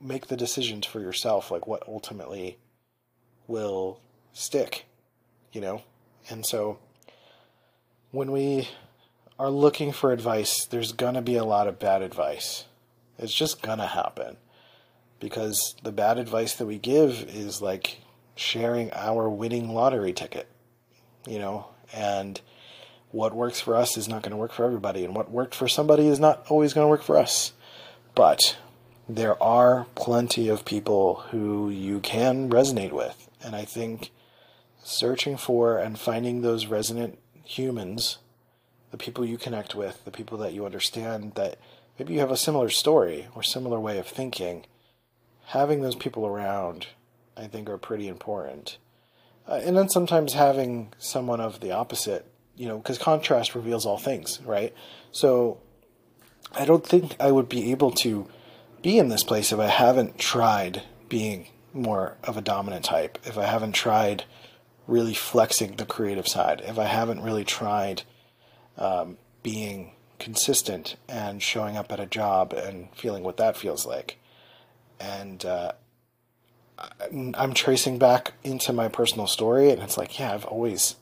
make 0.00 0.28
the 0.28 0.36
decisions 0.36 0.86
for 0.86 1.00
yourself 1.00 1.50
like 1.50 1.66
what 1.66 1.86
ultimately 1.86 2.56
will 3.46 4.00
stick 4.32 4.86
you 5.54 5.60
know? 5.60 5.82
And 6.28 6.44
so 6.44 6.78
when 8.10 8.32
we 8.32 8.68
are 9.38 9.50
looking 9.50 9.92
for 9.92 10.12
advice 10.12 10.66
there's 10.66 10.92
gonna 10.92 11.22
be 11.22 11.36
a 11.36 11.44
lot 11.44 11.66
of 11.66 11.78
bad 11.78 12.02
advice. 12.02 12.64
It's 13.18 13.32
just 13.32 13.62
gonna 13.62 13.86
happen 13.86 14.36
because 15.20 15.76
the 15.82 15.92
bad 15.92 16.18
advice 16.18 16.54
that 16.56 16.66
we 16.66 16.78
give 16.78 17.22
is 17.28 17.62
like 17.62 17.98
sharing 18.34 18.92
our 18.92 19.28
winning 19.28 19.72
lottery 19.72 20.12
ticket, 20.12 20.48
you 21.26 21.38
know, 21.38 21.66
and 21.92 22.40
what 23.10 23.34
works 23.34 23.60
for 23.60 23.76
us 23.76 23.96
is 23.96 24.08
not 24.08 24.22
going 24.22 24.32
to 24.32 24.36
work 24.36 24.52
for 24.52 24.64
everybody, 24.64 25.04
and 25.04 25.14
what 25.14 25.30
worked 25.30 25.54
for 25.54 25.68
somebody 25.68 26.08
is 26.08 26.18
not 26.18 26.44
always 26.48 26.72
going 26.72 26.84
to 26.84 26.90
work 26.90 27.02
for 27.02 27.16
us. 27.16 27.52
But 28.14 28.56
there 29.08 29.40
are 29.42 29.86
plenty 29.94 30.48
of 30.48 30.64
people 30.64 31.24
who 31.30 31.70
you 31.70 32.00
can 32.00 32.50
resonate 32.50 32.92
with, 32.92 33.28
and 33.42 33.54
I 33.54 33.64
think 33.64 34.10
searching 34.82 35.36
for 35.36 35.78
and 35.78 35.98
finding 35.98 36.42
those 36.42 36.66
resonant 36.66 37.18
humans, 37.44 38.18
the 38.90 38.96
people 38.96 39.24
you 39.24 39.38
connect 39.38 39.74
with, 39.74 40.04
the 40.04 40.10
people 40.10 40.38
that 40.38 40.52
you 40.52 40.66
understand 40.66 41.34
that 41.36 41.58
maybe 41.98 42.14
you 42.14 42.20
have 42.20 42.30
a 42.30 42.36
similar 42.36 42.68
story 42.68 43.28
or 43.34 43.42
similar 43.42 43.78
way 43.78 43.98
of 43.98 44.06
thinking, 44.06 44.64
having 45.46 45.82
those 45.82 45.96
people 45.96 46.26
around 46.26 46.88
I 47.36 47.46
think 47.46 47.68
are 47.68 47.78
pretty 47.78 48.08
important. 48.08 48.78
Uh, 49.46 49.60
and 49.62 49.76
then 49.76 49.88
sometimes 49.88 50.32
having 50.32 50.92
someone 50.98 51.40
of 51.40 51.60
the 51.60 51.72
opposite, 51.72 52.26
you 52.56 52.66
know, 52.66 52.78
because 52.78 52.98
contrast 52.98 53.54
reveals 53.54 53.84
all 53.84 53.98
things, 53.98 54.40
right? 54.44 54.72
So 55.12 55.60
I 56.52 56.64
don't 56.64 56.86
think 56.86 57.16
I 57.20 57.30
would 57.30 57.48
be 57.48 57.70
able 57.70 57.90
to 57.92 58.28
be 58.82 58.98
in 58.98 59.08
this 59.08 59.24
place 59.24 59.52
if 59.52 59.58
I 59.58 59.66
haven't 59.66 60.18
tried 60.18 60.82
being 61.08 61.48
more 61.72 62.16
of 62.22 62.36
a 62.36 62.42
dominant 62.42 62.84
type, 62.84 63.18
if 63.24 63.36
I 63.36 63.46
haven't 63.46 63.72
tried 63.72 64.24
really 64.86 65.14
flexing 65.14 65.76
the 65.76 65.86
creative 65.86 66.28
side, 66.28 66.62
if 66.66 66.78
I 66.78 66.84
haven't 66.84 67.22
really 67.22 67.44
tried 67.44 68.02
um, 68.76 69.18
being 69.42 69.92
consistent 70.18 70.96
and 71.08 71.42
showing 71.42 71.76
up 71.76 71.90
at 71.90 72.00
a 72.00 72.06
job 72.06 72.52
and 72.52 72.88
feeling 72.94 73.22
what 73.22 73.36
that 73.38 73.56
feels 73.56 73.86
like. 73.86 74.18
And 75.00 75.44
uh, 75.44 75.72
I'm 77.12 77.54
tracing 77.54 77.98
back 77.98 78.32
into 78.42 78.72
my 78.72 78.88
personal 78.88 79.26
story, 79.26 79.70
and 79.70 79.82
it's 79.82 79.96
like, 79.96 80.18
yeah, 80.18 80.34
I've 80.34 80.44
always, 80.44 80.96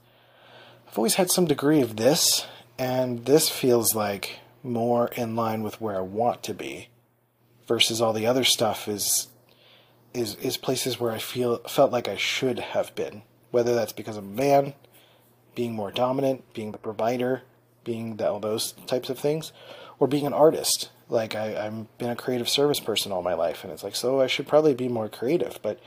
I've 0.88 0.98
always 0.98 1.14
had 1.14 1.30
some 1.30 1.46
degree 1.46 1.80
of 1.80 1.96
this, 1.96 2.46
and 2.78 3.24
this 3.24 3.48
feels 3.48 3.94
like 3.94 4.40
more 4.62 5.08
in 5.08 5.34
line 5.34 5.62
with 5.62 5.80
where 5.80 5.96
I 5.96 6.02
want 6.02 6.42
to 6.44 6.54
be, 6.54 6.88
versus 7.66 8.00
all 8.00 8.12
the 8.12 8.26
other 8.26 8.44
stuff 8.44 8.86
is, 8.88 9.28
is 10.12 10.34
is 10.36 10.56
places 10.58 11.00
where 11.00 11.12
I 11.12 11.18
feel 11.18 11.58
felt 11.60 11.90
like 11.90 12.06
I 12.06 12.16
should 12.16 12.58
have 12.58 12.94
been, 12.94 13.22
whether 13.50 13.74
that's 13.74 13.94
because 13.94 14.16
I'm 14.16 14.28
a 14.28 14.36
man, 14.36 14.74
being 15.54 15.72
more 15.72 15.90
dominant, 15.90 16.52
being 16.52 16.72
the 16.72 16.78
provider, 16.78 17.42
being 17.84 18.16
the, 18.16 18.30
all 18.30 18.40
those 18.40 18.72
types 18.86 19.08
of 19.08 19.18
things, 19.18 19.52
or 19.98 20.06
being 20.06 20.26
an 20.26 20.34
artist 20.34 20.90
like 21.12 21.36
I, 21.36 21.66
I've 21.66 21.98
been 21.98 22.10
a 22.10 22.16
creative 22.16 22.48
service 22.48 22.80
person 22.80 23.12
all 23.12 23.22
my 23.22 23.34
life, 23.34 23.62
and 23.62 23.72
it's 23.72 23.84
like 23.84 23.94
so 23.94 24.20
I 24.20 24.26
should 24.26 24.48
probably 24.48 24.74
be 24.74 24.88
more 24.88 25.08
creative. 25.08 25.60
But 25.62 25.80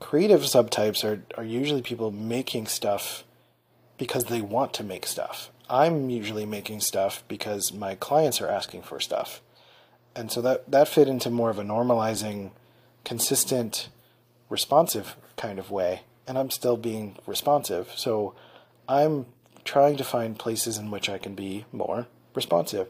creative 0.00 0.42
subtypes 0.42 1.04
are 1.04 1.22
are 1.38 1.44
usually 1.44 1.82
people 1.82 2.10
making 2.10 2.66
stuff 2.66 3.24
because 3.96 4.24
they 4.24 4.42
want 4.42 4.74
to 4.74 4.84
make 4.84 5.06
stuff. 5.06 5.50
I'm 5.70 6.10
usually 6.10 6.46
making 6.46 6.80
stuff 6.80 7.24
because 7.28 7.72
my 7.72 7.94
clients 7.94 8.40
are 8.40 8.48
asking 8.48 8.82
for 8.82 9.00
stuff, 9.00 9.40
and 10.14 10.30
so 10.30 10.42
that 10.42 10.70
that 10.70 10.88
fit 10.88 11.08
into 11.08 11.30
more 11.30 11.50
of 11.50 11.58
a 11.58 11.64
normalizing, 11.64 12.50
consistent, 13.04 13.88
responsive 14.50 15.16
kind 15.36 15.58
of 15.58 15.70
way. 15.70 16.02
And 16.28 16.36
I'm 16.36 16.50
still 16.50 16.76
being 16.76 17.16
responsive, 17.24 17.92
so 17.94 18.34
I'm 18.88 19.26
trying 19.62 19.96
to 19.96 20.02
find 20.04 20.36
places 20.36 20.76
in 20.76 20.90
which 20.90 21.08
I 21.08 21.18
can 21.18 21.36
be 21.36 21.66
more 21.72 22.08
responsive. 22.34 22.88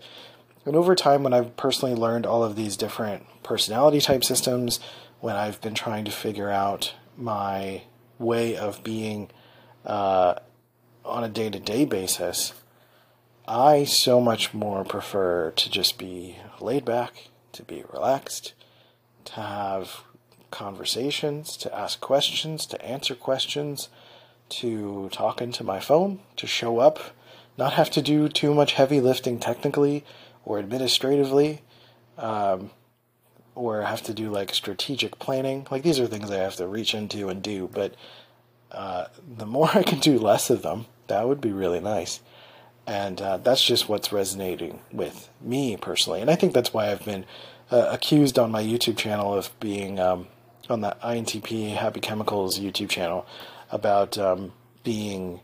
And 0.66 0.74
over 0.74 0.96
time, 0.96 1.22
when 1.22 1.32
I've 1.32 1.56
personally 1.56 1.94
learned 1.94 2.26
all 2.26 2.42
of 2.42 2.56
these 2.56 2.76
different 2.76 3.24
personality 3.44 4.00
type 4.00 4.24
systems, 4.24 4.80
when 5.20 5.36
I've 5.36 5.60
been 5.60 5.74
trying 5.74 6.04
to 6.06 6.10
figure 6.10 6.50
out 6.50 6.92
my 7.16 7.82
way 8.18 8.56
of 8.56 8.82
being 8.82 9.30
uh, 9.84 10.34
on 11.04 11.22
a 11.22 11.28
day 11.28 11.48
to 11.50 11.60
day 11.60 11.84
basis, 11.84 12.52
I 13.46 13.84
so 13.84 14.20
much 14.20 14.52
more 14.52 14.84
prefer 14.84 15.52
to 15.52 15.70
just 15.70 15.98
be 15.98 16.36
laid 16.60 16.84
back, 16.84 17.28
to 17.52 17.62
be 17.62 17.84
relaxed, 17.92 18.52
to 19.26 19.34
have 19.34 20.02
conversations, 20.50 21.56
to 21.58 21.72
ask 21.72 22.00
questions, 22.00 22.66
to 22.66 22.84
answer 22.84 23.14
questions, 23.14 23.88
to 24.48 25.08
talk 25.12 25.40
into 25.40 25.62
my 25.62 25.78
phone, 25.78 26.20
to 26.36 26.48
show 26.48 26.80
up, 26.80 26.98
not 27.56 27.74
have 27.74 27.90
to 27.90 28.02
do 28.02 28.28
too 28.28 28.52
much 28.52 28.72
heavy 28.72 29.00
lifting 29.00 29.38
technically 29.38 30.04
or 30.46 30.58
administratively, 30.58 31.60
um, 32.16 32.70
or 33.54 33.82
have 33.82 34.02
to 34.04 34.14
do 34.14 34.30
like 34.30 34.54
strategic 34.54 35.18
planning. 35.18 35.66
Like 35.70 35.82
these 35.82 36.00
are 36.00 36.06
things 36.06 36.30
I 36.30 36.36
have 36.36 36.56
to 36.56 36.66
reach 36.66 36.94
into 36.94 37.28
and 37.28 37.42
do, 37.42 37.68
but 37.70 37.94
uh, 38.72 39.06
the 39.36 39.44
more 39.44 39.68
I 39.74 39.82
can 39.82 39.98
do 39.98 40.18
less 40.18 40.48
of 40.48 40.62
them, 40.62 40.86
that 41.08 41.28
would 41.28 41.42
be 41.42 41.52
really 41.52 41.80
nice. 41.80 42.20
And 42.86 43.20
uh, 43.20 43.38
that's 43.38 43.64
just 43.64 43.88
what's 43.88 44.12
resonating 44.12 44.80
with 44.92 45.28
me 45.40 45.76
personally. 45.76 46.20
And 46.20 46.30
I 46.30 46.36
think 46.36 46.54
that's 46.54 46.72
why 46.72 46.90
I've 46.92 47.04
been 47.04 47.26
uh, 47.70 47.88
accused 47.90 48.38
on 48.38 48.52
my 48.52 48.62
YouTube 48.62 48.96
channel 48.96 49.34
of 49.34 49.50
being 49.58 49.98
um, 49.98 50.28
on 50.70 50.82
the 50.82 50.96
INTP 51.02 51.74
Happy 51.74 51.98
Chemicals 51.98 52.60
YouTube 52.60 52.88
channel 52.88 53.26
about 53.72 54.16
um, 54.16 54.52
being 54.84 55.40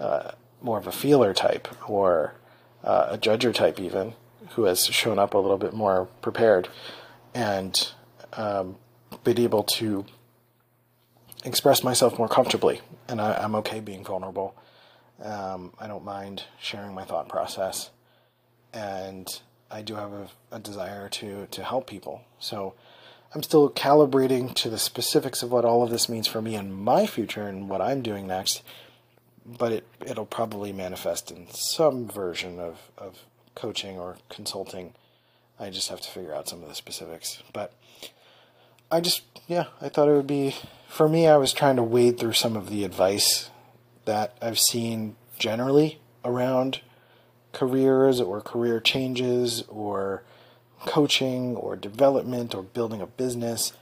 uh, 0.00 0.30
more 0.62 0.78
of 0.78 0.86
a 0.86 0.92
feeler 0.92 1.34
type 1.34 1.68
or 1.90 2.34
uh, 2.84 3.08
a 3.10 3.18
judger 3.18 3.54
type 3.54 3.80
even 3.80 4.14
who 4.50 4.64
has 4.64 4.84
shown 4.86 5.18
up 5.18 5.34
a 5.34 5.38
little 5.38 5.58
bit 5.58 5.72
more 5.72 6.06
prepared 6.20 6.68
and 7.34 7.92
um, 8.34 8.76
been 9.24 9.38
able 9.38 9.62
to 9.62 10.04
express 11.44 11.82
myself 11.82 12.18
more 12.18 12.28
comfortably. 12.28 12.80
And 13.08 13.20
I, 13.20 13.42
am 13.42 13.54
okay 13.56 13.80
being 13.80 14.04
vulnerable. 14.04 14.54
Um, 15.22 15.72
I 15.78 15.86
don't 15.86 16.04
mind 16.04 16.44
sharing 16.60 16.94
my 16.94 17.04
thought 17.04 17.28
process. 17.28 17.90
And 18.72 19.28
I 19.70 19.82
do 19.82 19.94
have 19.94 20.12
a, 20.12 20.28
a 20.50 20.58
desire 20.58 21.08
to, 21.08 21.46
to 21.46 21.64
help 21.64 21.86
people. 21.86 22.22
So 22.38 22.74
I'm 23.34 23.42
still 23.42 23.70
calibrating 23.70 24.54
to 24.56 24.68
the 24.68 24.78
specifics 24.78 25.42
of 25.42 25.50
what 25.50 25.64
all 25.64 25.82
of 25.82 25.90
this 25.90 26.08
means 26.08 26.26
for 26.26 26.42
me 26.42 26.54
and 26.54 26.74
my 26.74 27.06
future 27.06 27.46
and 27.46 27.68
what 27.68 27.80
I'm 27.80 28.02
doing 28.02 28.26
next. 28.26 28.62
But 29.44 29.72
it, 29.72 29.86
it'll 30.06 30.26
probably 30.26 30.72
manifest 30.72 31.30
in 31.30 31.48
some 31.50 32.08
version 32.08 32.60
of, 32.60 32.78
of 32.96 33.18
coaching 33.54 33.98
or 33.98 34.16
consulting. 34.28 34.94
I 35.58 35.70
just 35.70 35.88
have 35.88 36.00
to 36.00 36.08
figure 36.08 36.34
out 36.34 36.48
some 36.48 36.62
of 36.62 36.68
the 36.68 36.74
specifics. 36.74 37.42
But 37.52 37.72
I 38.90 39.00
just, 39.00 39.22
yeah, 39.48 39.66
I 39.80 39.88
thought 39.88 40.08
it 40.08 40.14
would 40.14 40.26
be, 40.26 40.54
for 40.88 41.08
me, 41.08 41.26
I 41.26 41.36
was 41.36 41.52
trying 41.52 41.76
to 41.76 41.82
wade 41.82 42.18
through 42.18 42.34
some 42.34 42.56
of 42.56 42.70
the 42.70 42.84
advice 42.84 43.50
that 44.04 44.36
I've 44.42 44.58
seen 44.58 45.16
generally 45.38 45.98
around 46.24 46.80
careers 47.52 48.20
or 48.20 48.40
career 48.40 48.80
changes 48.80 49.62
or 49.68 50.22
coaching 50.86 51.56
or 51.56 51.76
development 51.76 52.54
or 52.54 52.62
building 52.62 53.00
a 53.00 53.06
business. 53.06 53.72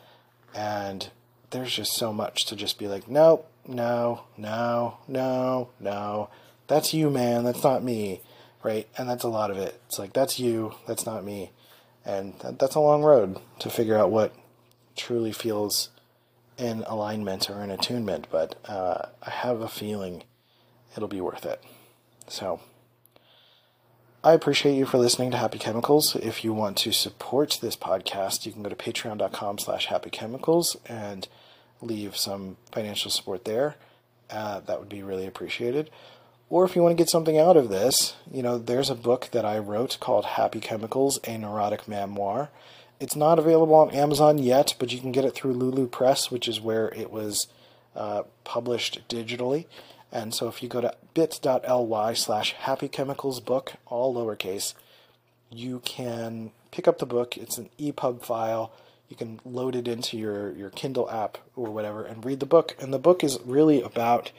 And 0.55 1.11
there's 1.51 1.75
just 1.75 1.95
so 1.95 2.13
much 2.13 2.45
to 2.47 2.57
just 2.57 2.79
be 2.79 2.89
like, 2.89 3.09
nope, 3.09 3.50
no, 3.71 4.25
no, 4.37 4.99
no, 5.09 5.71
no. 5.79 6.29
That's 6.67 6.93
you, 6.93 7.11
man. 7.11 7.45
That's 7.45 7.65
not 7.65 7.83
me. 7.83 8.21
Right? 8.63 8.89
And 8.99 9.09
that's 9.09 9.25
a 9.25 9.29
lot 9.29 9.51
of 9.51 9.57
it. 9.57 9.81
It's 9.87 9.99
like, 9.99 10.13
that's 10.13 10.39
you. 10.39 10.75
That's 10.87 11.07
not 11.07 11.25
me. 11.25 11.53
And 12.05 12.35
that, 12.41 12.59
that's 12.59 12.75
a 12.75 12.81
long 12.81 13.03
road 13.03 13.39
to 13.61 13.71
figure 13.71 13.97
out 13.97 14.11
what 14.11 14.35
truly 14.97 15.33
feels 15.33 15.89
in 16.59 16.83
alignment 16.87 17.49
or 17.49 17.63
in 17.63 17.71
attunement. 17.71 18.27
But 18.31 18.57
uh, 18.69 19.07
I 19.23 19.31
have 19.31 19.61
a 19.61 19.69
feeling 19.69 20.25
it'll 20.95 21.09
be 21.09 21.21
worth 21.21 21.47
it. 21.47 21.63
So. 22.29 22.61
I 24.23 24.35
appreciate 24.35 24.75
you 24.75 24.85
for 24.85 24.99
listening 24.99 25.31
to 25.31 25.39
Happy 25.39 25.59
Chemicals. 25.59 26.15
If 26.15 26.45
you 26.45 26.53
want 26.53 26.77
to 26.79 26.93
support 26.93 27.59
this 27.63 27.75
podcast, 27.75 28.45
you 28.45 28.53
can 28.53 28.63
go 28.63 28.69
to 28.69 28.77
patreon.com 28.77 29.59
slash 29.59 29.89
happychemicals 29.89 30.77
and 30.85 31.27
leave 31.81 32.17
some 32.17 32.57
financial 32.73 33.11
support 33.11 33.45
there. 33.45 33.77
Uh, 34.29 34.61
that 34.61 34.79
would 34.79 34.89
be 34.89 35.03
really 35.03 35.27
appreciated. 35.27 35.91
Or 36.49 36.65
if 36.65 36.75
you 36.75 36.83
want 36.83 36.97
to 36.97 37.01
get 37.01 37.09
something 37.09 37.39
out 37.39 37.57
of 37.57 37.69
this, 37.69 38.17
you 38.31 38.43
know, 38.43 38.59
there's 38.59 38.91
a 38.91 38.95
book 38.95 39.29
that 39.33 39.45
I 39.45 39.59
wrote 39.59 39.99
called 40.01 40.25
Happy 40.25 40.61
Chemicals, 40.61 41.21
a 41.25 41.39
neurotic 41.39 41.87
memoir. 41.87 42.51
It's 42.99 43.17
not 43.17 43.39
available 43.39 43.77
on 43.77 43.91
Amazon 43.91 44.39
yet, 44.39 44.75
but 44.79 44.93
you 44.93 45.01
can 45.01 45.13
get 45.13 45.25
it 45.25 45.35
through 45.35 45.55
Lulu 45.55 45.87
Press, 45.87 46.31
which 46.31 46.49
is 46.49 46.61
where 46.61 46.89
it 46.89 47.11
was 47.11 47.47
uh, 47.95 48.25
published 48.45 49.09
digitally. 49.09 49.67
And 50.13 50.35
so 50.35 50.49
if 50.49 50.63
you 50.63 50.69
go 50.69 50.81
to 50.81 50.95
bit.ly 51.15 52.15
slash 52.15 52.55
happychemicalsbook, 52.57 53.75
all 53.87 54.15
lowercase, 54.15 54.75
you 55.51 55.81
can 55.85 56.51
pick 56.73 56.89
up 56.89 56.99
the 56.99 57.07
book. 57.07 57.37
It's 57.37 57.59
an 57.59 57.71
EPUB 57.79 58.25
file. 58.25 58.73
You 59.11 59.17
can 59.17 59.41
load 59.45 59.75
it 59.75 59.89
into 59.89 60.17
your, 60.17 60.53
your 60.53 60.71
Kindle 60.71 61.11
app 61.11 61.37
or 61.57 61.71
whatever 61.71 62.05
and 62.05 62.25
read 62.25 62.41
the 62.41 62.47
book. 62.47 62.77
And 62.81 62.95
the 62.95 62.99
book 62.99 63.23
is 63.23 63.39
really 63.45 63.83
about 63.83 64.31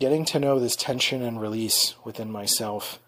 getting 0.00 0.24
to 0.26 0.40
know 0.40 0.58
this 0.58 0.74
tension 0.74 1.22
and 1.22 1.40
release 1.40 1.94
within 2.04 2.30
myself 2.30 2.98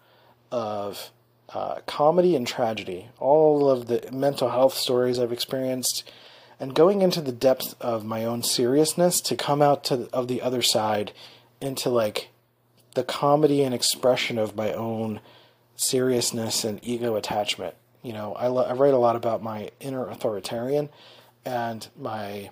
of 0.49 1.11
uh, 1.49 1.81
comedy 1.85 2.37
and 2.37 2.47
tragedy, 2.47 3.09
all 3.19 3.69
of 3.69 3.87
the 3.87 4.09
mental 4.13 4.49
health 4.49 4.73
stories 4.73 5.19
I've 5.19 5.33
experienced, 5.33 6.09
and 6.57 6.73
going 6.73 7.01
into 7.01 7.21
the 7.21 7.33
depth 7.33 7.75
of 7.81 8.05
my 8.05 8.23
own 8.23 8.41
seriousness 8.41 9.19
to 9.21 9.35
come 9.35 9.61
out 9.61 9.83
to 9.85 10.09
of 10.13 10.29
the 10.29 10.41
other 10.41 10.61
side 10.61 11.11
into 11.61 11.89
like 11.89 12.29
the 12.95 13.03
comedy 13.03 13.61
and 13.61 13.75
expression 13.75 14.37
of 14.37 14.55
my 14.55 14.71
own 14.71 15.19
seriousness 15.75 16.63
and 16.63 16.79
ego 16.81 17.15
attachment. 17.15 17.75
You 18.07 18.13
know, 18.13 18.35
I, 18.35 18.45
I 18.45 18.71
write 18.71 18.93
a 18.93 18.97
lot 18.97 19.17
about 19.17 19.43
my 19.43 19.69
inner 19.81 20.07
authoritarian 20.07 20.87
and 21.43 21.85
my 21.99 22.51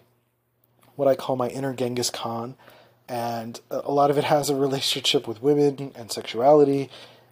what 0.98 1.08
I 1.08 1.16
call 1.16 1.38
my 1.38 1.48
inner 1.48 1.74
Genghis 1.74 2.10
Khan, 2.10 2.56
and 3.08 3.62
a 3.72 3.90
lot 3.90 4.12
of 4.12 4.18
it 4.18 4.26
has 4.26 4.50
a 4.50 4.56
relationship 4.56 5.30
with 5.30 5.42
women 5.42 5.94
and 5.96 6.12
sexuality, 6.12 6.90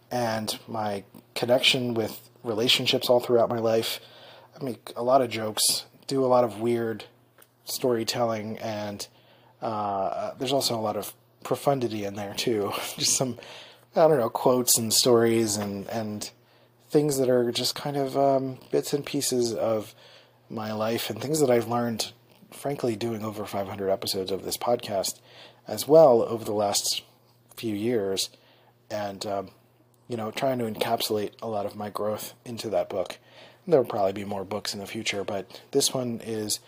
and 0.09 0.57
my 0.69 1.03
connection 1.35 1.95
with 1.95 2.29
relationships 2.45 3.09
all 3.09 3.19
throughout 3.19 3.49
my 3.49 3.59
life. 3.59 3.99
I 4.57 4.63
make 4.63 4.93
a 4.95 5.03
lot 5.03 5.21
of 5.21 5.29
jokes, 5.29 5.83
do 6.07 6.23
a 6.23 6.27
lot 6.27 6.45
of 6.45 6.61
weird 6.61 7.03
storytelling, 7.65 8.57
and 8.59 9.05
uh, 9.61 10.31
there's 10.39 10.53
also 10.53 10.75
a 10.75 10.79
lot 10.79 10.95
of 10.95 11.13
profundity 11.43 12.05
in 12.05 12.15
there 12.15 12.33
too. 12.35 12.71
just 12.97 13.17
some, 13.17 13.37
I 13.97 14.07
don't 14.07 14.17
know, 14.17 14.29
quotes 14.29 14.77
and 14.77 14.93
stories 14.93 15.57
and 15.57 15.89
and 15.89 16.31
things 16.93 17.17
that 17.17 17.29
are 17.29 17.51
just 17.51 17.75
kind 17.75 17.97
of 17.97 18.17
um, 18.17 18.59
bits 18.71 18.93
and 18.93 19.05
pieces 19.05 19.53
of 19.53 19.93
my 20.49 20.71
life 20.71 21.09
and 21.09 21.21
things 21.21 21.39
that 21.39 21.49
I've 21.49 21.67
learned, 21.67 22.13
frankly, 22.51 22.95
doing 22.95 23.25
over 23.25 23.45
500 23.45 23.89
episodes 23.89 24.31
of 24.31 24.45
this 24.45 24.57
podcast 24.57 25.19
as 25.67 25.87
well 25.87 26.21
over 26.21 26.45
the 26.45 26.53
last 26.53 27.01
few 27.57 27.75
years, 27.75 28.29
and 28.89 29.25
um, 29.25 29.49
you 30.07 30.15
know, 30.15 30.31
trying 30.31 30.59
to 30.59 30.65
encapsulate 30.65 31.31
a 31.41 31.47
lot 31.47 31.65
of 31.65 31.75
my 31.75 31.89
growth 31.89 32.33
into 32.45 32.69
that 32.69 32.89
book. 32.89 33.17
There 33.67 33.79
will 33.79 33.87
probably 33.87 34.13
be 34.13 34.25
more 34.25 34.45
books 34.45 34.73
in 34.73 34.79
the 34.79 34.85
future, 34.85 35.23
but 35.23 35.61
this 35.71 35.93
one 35.93 36.21
is 36.23 36.59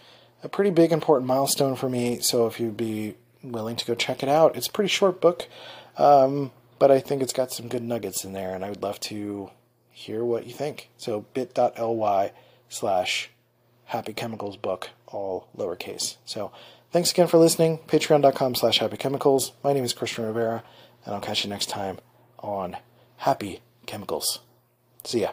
a 0.43 0.49
pretty 0.49 0.71
big, 0.71 0.91
important 0.91 1.27
milestone 1.27 1.75
for 1.75 1.89
me. 1.89 2.19
So 2.19 2.47
if 2.47 2.59
you'd 2.59 2.77
be 2.77 3.15
willing 3.51 3.75
to 3.75 3.85
go 3.85 3.95
check 3.95 4.23
it 4.23 4.29
out. 4.29 4.55
It's 4.55 4.67
a 4.67 4.71
pretty 4.71 4.89
short 4.89 5.21
book, 5.21 5.47
um, 5.97 6.51
but 6.79 6.91
I 6.91 6.99
think 6.99 7.21
it's 7.21 7.33
got 7.33 7.51
some 7.51 7.67
good 7.67 7.83
nuggets 7.83 8.23
in 8.23 8.33
there, 8.33 8.53
and 8.53 8.63
I 8.63 8.69
would 8.69 8.81
love 8.81 8.99
to 9.01 9.51
hear 9.95 10.25
what 10.25 10.45
you 10.45 10.53
think. 10.53 10.89
So 10.97 11.25
bit.ly 11.33 12.31
slash 12.67 13.29
happy 13.85 14.13
chemicals 14.13 14.57
book, 14.57 14.89
all 15.07 15.47
lowercase. 15.57 16.17
So 16.25 16.51
thanks 16.91 17.11
again 17.11 17.27
for 17.27 17.37
listening. 17.37 17.79
Patreon.com 17.87 18.55
slash 18.55 18.79
happy 18.79 18.97
chemicals. 18.97 19.53
My 19.63 19.71
name 19.71 19.85
is 19.85 19.93
Christian 19.93 20.25
Rivera, 20.25 20.63
and 21.05 21.15
I'll 21.15 21.21
catch 21.21 21.45
you 21.45 21.49
next 21.49 21.69
time 21.69 21.99
on 22.39 22.75
Happy 23.17 23.61
Chemicals. 23.85 24.39
See 25.05 25.21
ya. 25.21 25.31